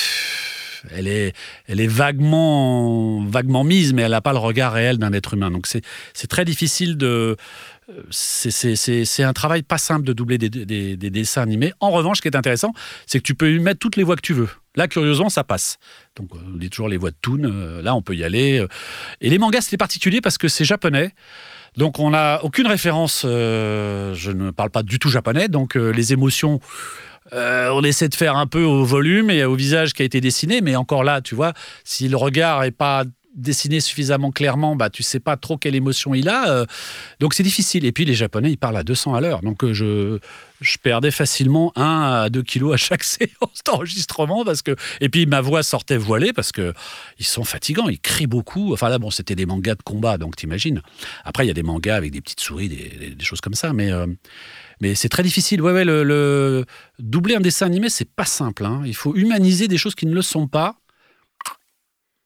[0.91, 1.33] elle est,
[1.67, 5.51] elle est vaguement, vaguement mise, mais elle n'a pas le regard réel d'un être humain.
[5.51, 7.35] Donc c'est très difficile de
[8.11, 11.73] c'est un travail pas simple de doubler des, dessins animés.
[11.79, 12.73] En revanche, ce qui est intéressant,
[13.05, 14.49] c'est que tu peux y mettre toutes les voix que tu veux.
[14.75, 15.77] Là, curieusement, ça passe.
[16.15, 17.43] Donc, on dit toujours les voix de Toon.
[17.43, 18.59] Euh, là, on peut y aller.
[18.59, 18.67] Euh.
[19.21, 21.13] Et les mangas, c'est particulier parce que c'est japonais.
[21.77, 23.23] Donc, on n'a aucune référence.
[23.25, 25.47] Euh, je ne parle pas du tout japonais.
[25.47, 26.59] Donc, les émotions.
[27.31, 30.61] on essaie de faire un peu au volume et au visage qui a été dessiné,
[30.61, 33.03] mais encore là, tu vois, si le regard est pas
[33.35, 36.49] dessiné suffisamment clairement, bah, tu sais pas trop quelle émotion il a.
[36.49, 36.65] Euh,
[37.19, 37.85] donc c'est difficile.
[37.85, 39.41] Et puis les Japonais, ils parlent à 200 à l'heure.
[39.41, 40.19] Donc euh, je,
[40.61, 44.43] je perdais facilement 1 à 2 kilos à chaque séance d'enregistrement.
[44.43, 44.75] Parce que...
[45.01, 46.73] Et puis ma voix sortait voilée parce que
[47.19, 48.73] ils sont fatigants, ils crient beaucoup.
[48.73, 50.81] Enfin là, bon, c'était des mangas de combat, donc t'imagines.
[51.23, 53.73] Après, il y a des mangas avec des petites souris, des, choses comme ça.
[53.73, 53.91] Mais.
[53.91, 54.07] Euh,
[54.81, 55.61] mais c'est très difficile.
[55.61, 56.63] Ouais, ouais, le,
[56.99, 58.65] doubler un dessin animé, c'est pas simple.
[58.65, 58.81] Hein.
[58.85, 60.77] Il faut humaniser des choses qui ne le sont pas.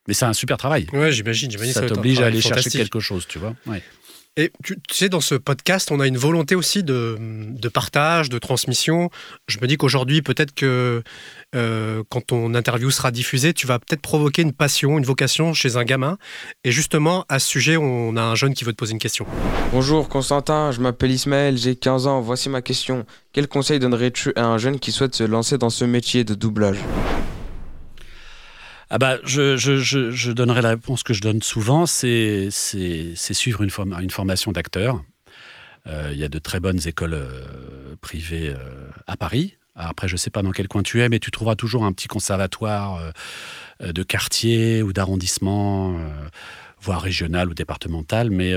[0.07, 0.87] Mais c'est un super travail.
[0.93, 1.51] Ouais, j'imagine.
[1.51, 3.55] Ça, ça t'oblige à aller chercher quelque chose, tu vois.
[3.65, 3.81] Ouais.
[4.35, 8.39] Et tu, sais, dans ce podcast, on a une volonté aussi de, de partage, de
[8.39, 9.11] transmission.
[9.47, 11.03] Je me dis qu'aujourd'hui, peut-être que
[11.55, 15.75] euh, quand ton interview sera diffusée, tu vas peut-être provoquer une passion, une vocation chez
[15.75, 16.17] un gamin.
[16.63, 19.27] Et justement, à ce sujet, on a un jeune qui veut te poser une question.
[19.71, 22.19] Bonjour Constantin, je m'appelle Ismaël, j'ai 15 ans.
[22.19, 23.05] Voici ma question.
[23.33, 26.79] Quel conseil donnerais-tu à un jeune qui souhaite se lancer dans ce métier de doublage?
[28.95, 29.79] Ah bah, je, je,
[30.11, 35.03] je, donnerai la réponse que je donne souvent, c'est suivre une, une formation d'acteur.
[35.87, 39.57] Euh, il y a de très bonnes écoles euh, privées euh, à Paris.
[39.75, 41.91] Après, je ne sais pas dans quel coin tu es, mais tu trouveras toujours un
[41.91, 43.01] petit conservatoire
[43.79, 45.97] de quartier ou d'arrondissement,
[46.79, 48.29] voire régional ou départemental.
[48.29, 48.53] Mais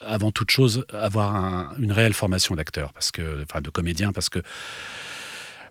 [0.00, 4.40] avant toute chose, avoir une réelle formation d'acteur, parce que, enfin, de comédien, parce que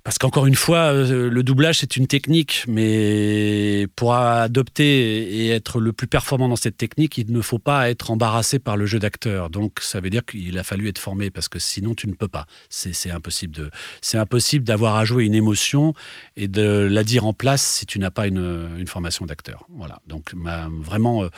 [0.03, 5.79] parce qu'encore une fois, euh, le doublage, c'est une technique, mais pour adopter et être
[5.79, 8.97] le plus performant dans cette technique, il ne faut pas être embarrassé par le jeu
[8.97, 9.51] d'acteur.
[9.51, 12.27] Donc, ça veut dire qu'il a fallu être formé, parce que sinon, tu ne peux
[12.27, 12.47] pas.
[12.69, 13.69] C'est impossible de,
[14.01, 15.93] c'est impossible d'avoir à jouer une émotion
[16.35, 19.67] et de la dire en place si tu n'as pas une, formation d'acteur.
[19.69, 19.99] Voilà.
[20.07, 20.33] Donc,
[20.81, 21.29] vraiment, euh,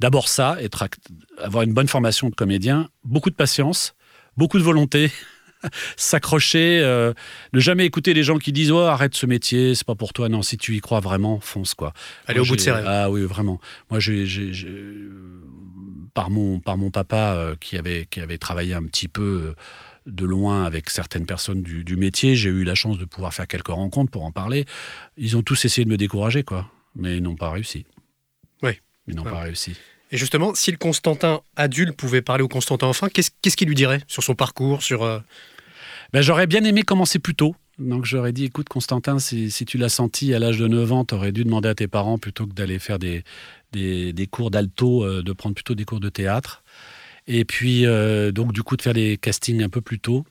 [0.00, 0.58] d'abord ça,
[1.38, 3.94] avoir une bonne formation de comédien, beaucoup de patience,
[4.36, 5.12] beaucoup de volonté
[5.96, 7.12] s'accrocher, euh,
[7.52, 10.28] ne jamais écouter les gens qui disent oh, arrête ce métier, c'est pas pour toi.
[10.28, 11.92] Non, si tu y crois vraiment, fonce quoi.
[12.26, 12.84] Aller au bout de ses rêves.
[12.86, 13.60] Ah oui, vraiment.
[13.90, 14.26] Moi, j'ai,
[16.14, 19.54] par mon par mon papa euh, qui avait qui avait travaillé un petit peu
[20.06, 22.34] de loin avec certaines personnes du, métier.
[22.34, 24.64] J'ai eu la chance de pouvoir faire quelques rencontres pour en parler.
[25.18, 27.84] Ils ont tous essayé de me décourager, quoi, mais ils n'ont pas réussi.
[28.62, 28.72] Oui.
[29.06, 29.76] Ils n'ont pas réussi.
[30.10, 34.00] Et justement, si le Constantin adulte pouvait parler au Constantin enfant, qu'est-ce qu'il lui dirait
[34.08, 35.20] sur son parcours sur euh
[36.12, 37.54] ben, J'aurais bien aimé commencer plus tôt.
[37.78, 41.14] Donc j'aurais dit, écoute Constantin, si, tu l'as senti à l'âge de 9 ans, tu
[41.14, 43.22] aurais dû demander à tes parents, plutôt que d'aller faire des,
[43.72, 46.64] des, cours d'alto, euh, de prendre plutôt des cours de théâtre.
[47.28, 50.24] Et puis, euh, donc, du coup, de faire des castings un peu plus tôt.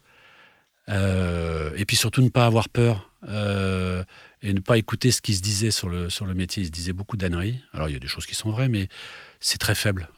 [0.89, 5.71] Et puis surtout, ne pas avoir peur et ne pas écouter ce qui se disait
[5.71, 6.63] sur le, sur le métier.
[6.63, 7.59] Il se disait beaucoup d'âneries.
[7.73, 8.87] Alors, il y a des choses qui sont vraies, mais
[9.39, 10.09] c'est très faible.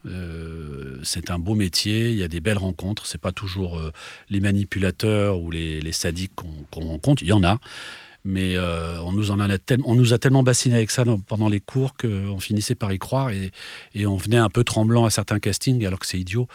[1.03, 3.05] c'est un beau métier, il y a des belles rencontres.
[3.05, 3.82] C'est pas toujours
[4.30, 7.24] les manipulateurs ou les, les sadiques qu'on rencontre.
[7.24, 7.59] Il y en a
[8.30, 9.47] mais euh, on, nous en a
[9.84, 13.32] on nous a tellement bassiné avec ça pendant les cours qu'on finissait par y croire
[13.32, 13.51] et,
[14.05, 16.47] on venait un peu tremblant à certains castings alors que c'est idiot.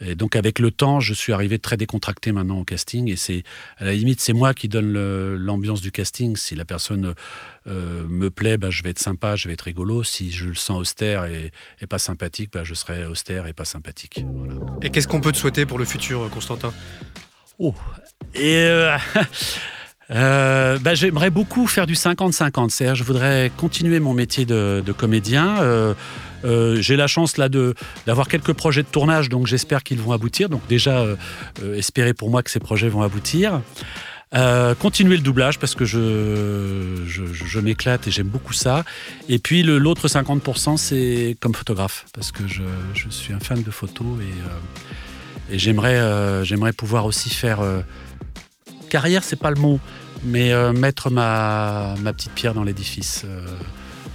[0.00, 3.44] Et donc avec le temps, je suis arrivé très décontracté maintenant au casting et c'est
[3.78, 4.92] à la limite c'est moi qui donne
[5.36, 6.36] l'ambiance du casting.
[6.36, 7.14] Si la personne
[7.66, 10.02] euh, me plaît, bah, je vais être sympa, je vais être rigolo.
[10.02, 11.52] Si je le sens austère et,
[11.88, 14.24] pas sympathique, bah, je serai austère et pas sympathique.
[14.82, 16.72] Et qu'est-ce qu'on peut te souhaiter pour le futur, Constantin?
[17.58, 17.74] Oh
[18.34, 18.96] et euh,
[20.10, 22.70] Euh, bah, J'aimerais beaucoup faire du 50-50.
[22.70, 25.60] C'est-à-dire, je voudrais continuer mon métier de, comédien.
[25.60, 25.94] Euh,
[26.44, 27.48] euh, j'ai la chance là
[28.06, 30.48] d'avoir quelques projets de tournage, donc j'espère qu'ils vont aboutir.
[30.48, 31.04] Donc déjà,
[31.74, 33.60] espérer pour moi que ces projets vont aboutir.
[34.80, 38.84] continuer le doublage parce que je, je, m'éclate et j'aime beaucoup ça.
[39.28, 42.62] Et puis l'autre 50%, c'est comme photographe parce que je,
[43.10, 47.60] suis un fan de photos et, et j'aimerais j'aimerais pouvoir aussi faire
[48.90, 49.80] carrière, c'est pas le mot,
[50.22, 53.46] mais euh, mettre ma, ma, petite pierre dans l'édifice euh,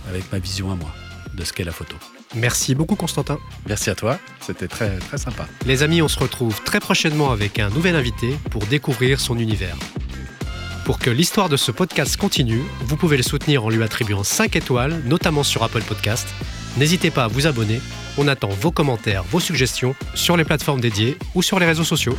[0.07, 0.93] avec ma vision à moi
[1.33, 1.95] de ce qu'est la photo.
[2.35, 3.39] Merci beaucoup Constantin.
[3.67, 5.47] Merci à toi, c'était très très sympa.
[5.65, 9.75] Les amis, on se retrouve très prochainement avec un nouvel invité pour découvrir son univers.
[10.83, 14.55] Pour que l'histoire de ce podcast continue, vous pouvez le soutenir en lui attribuant 5
[14.55, 16.27] étoiles, notamment sur Apple Podcast.
[16.77, 17.81] N'hésitez pas à vous abonner,
[18.17, 22.15] on attend vos commentaires, vos suggestions sur les plateformes dédiées ou sur les réseaux sociaux.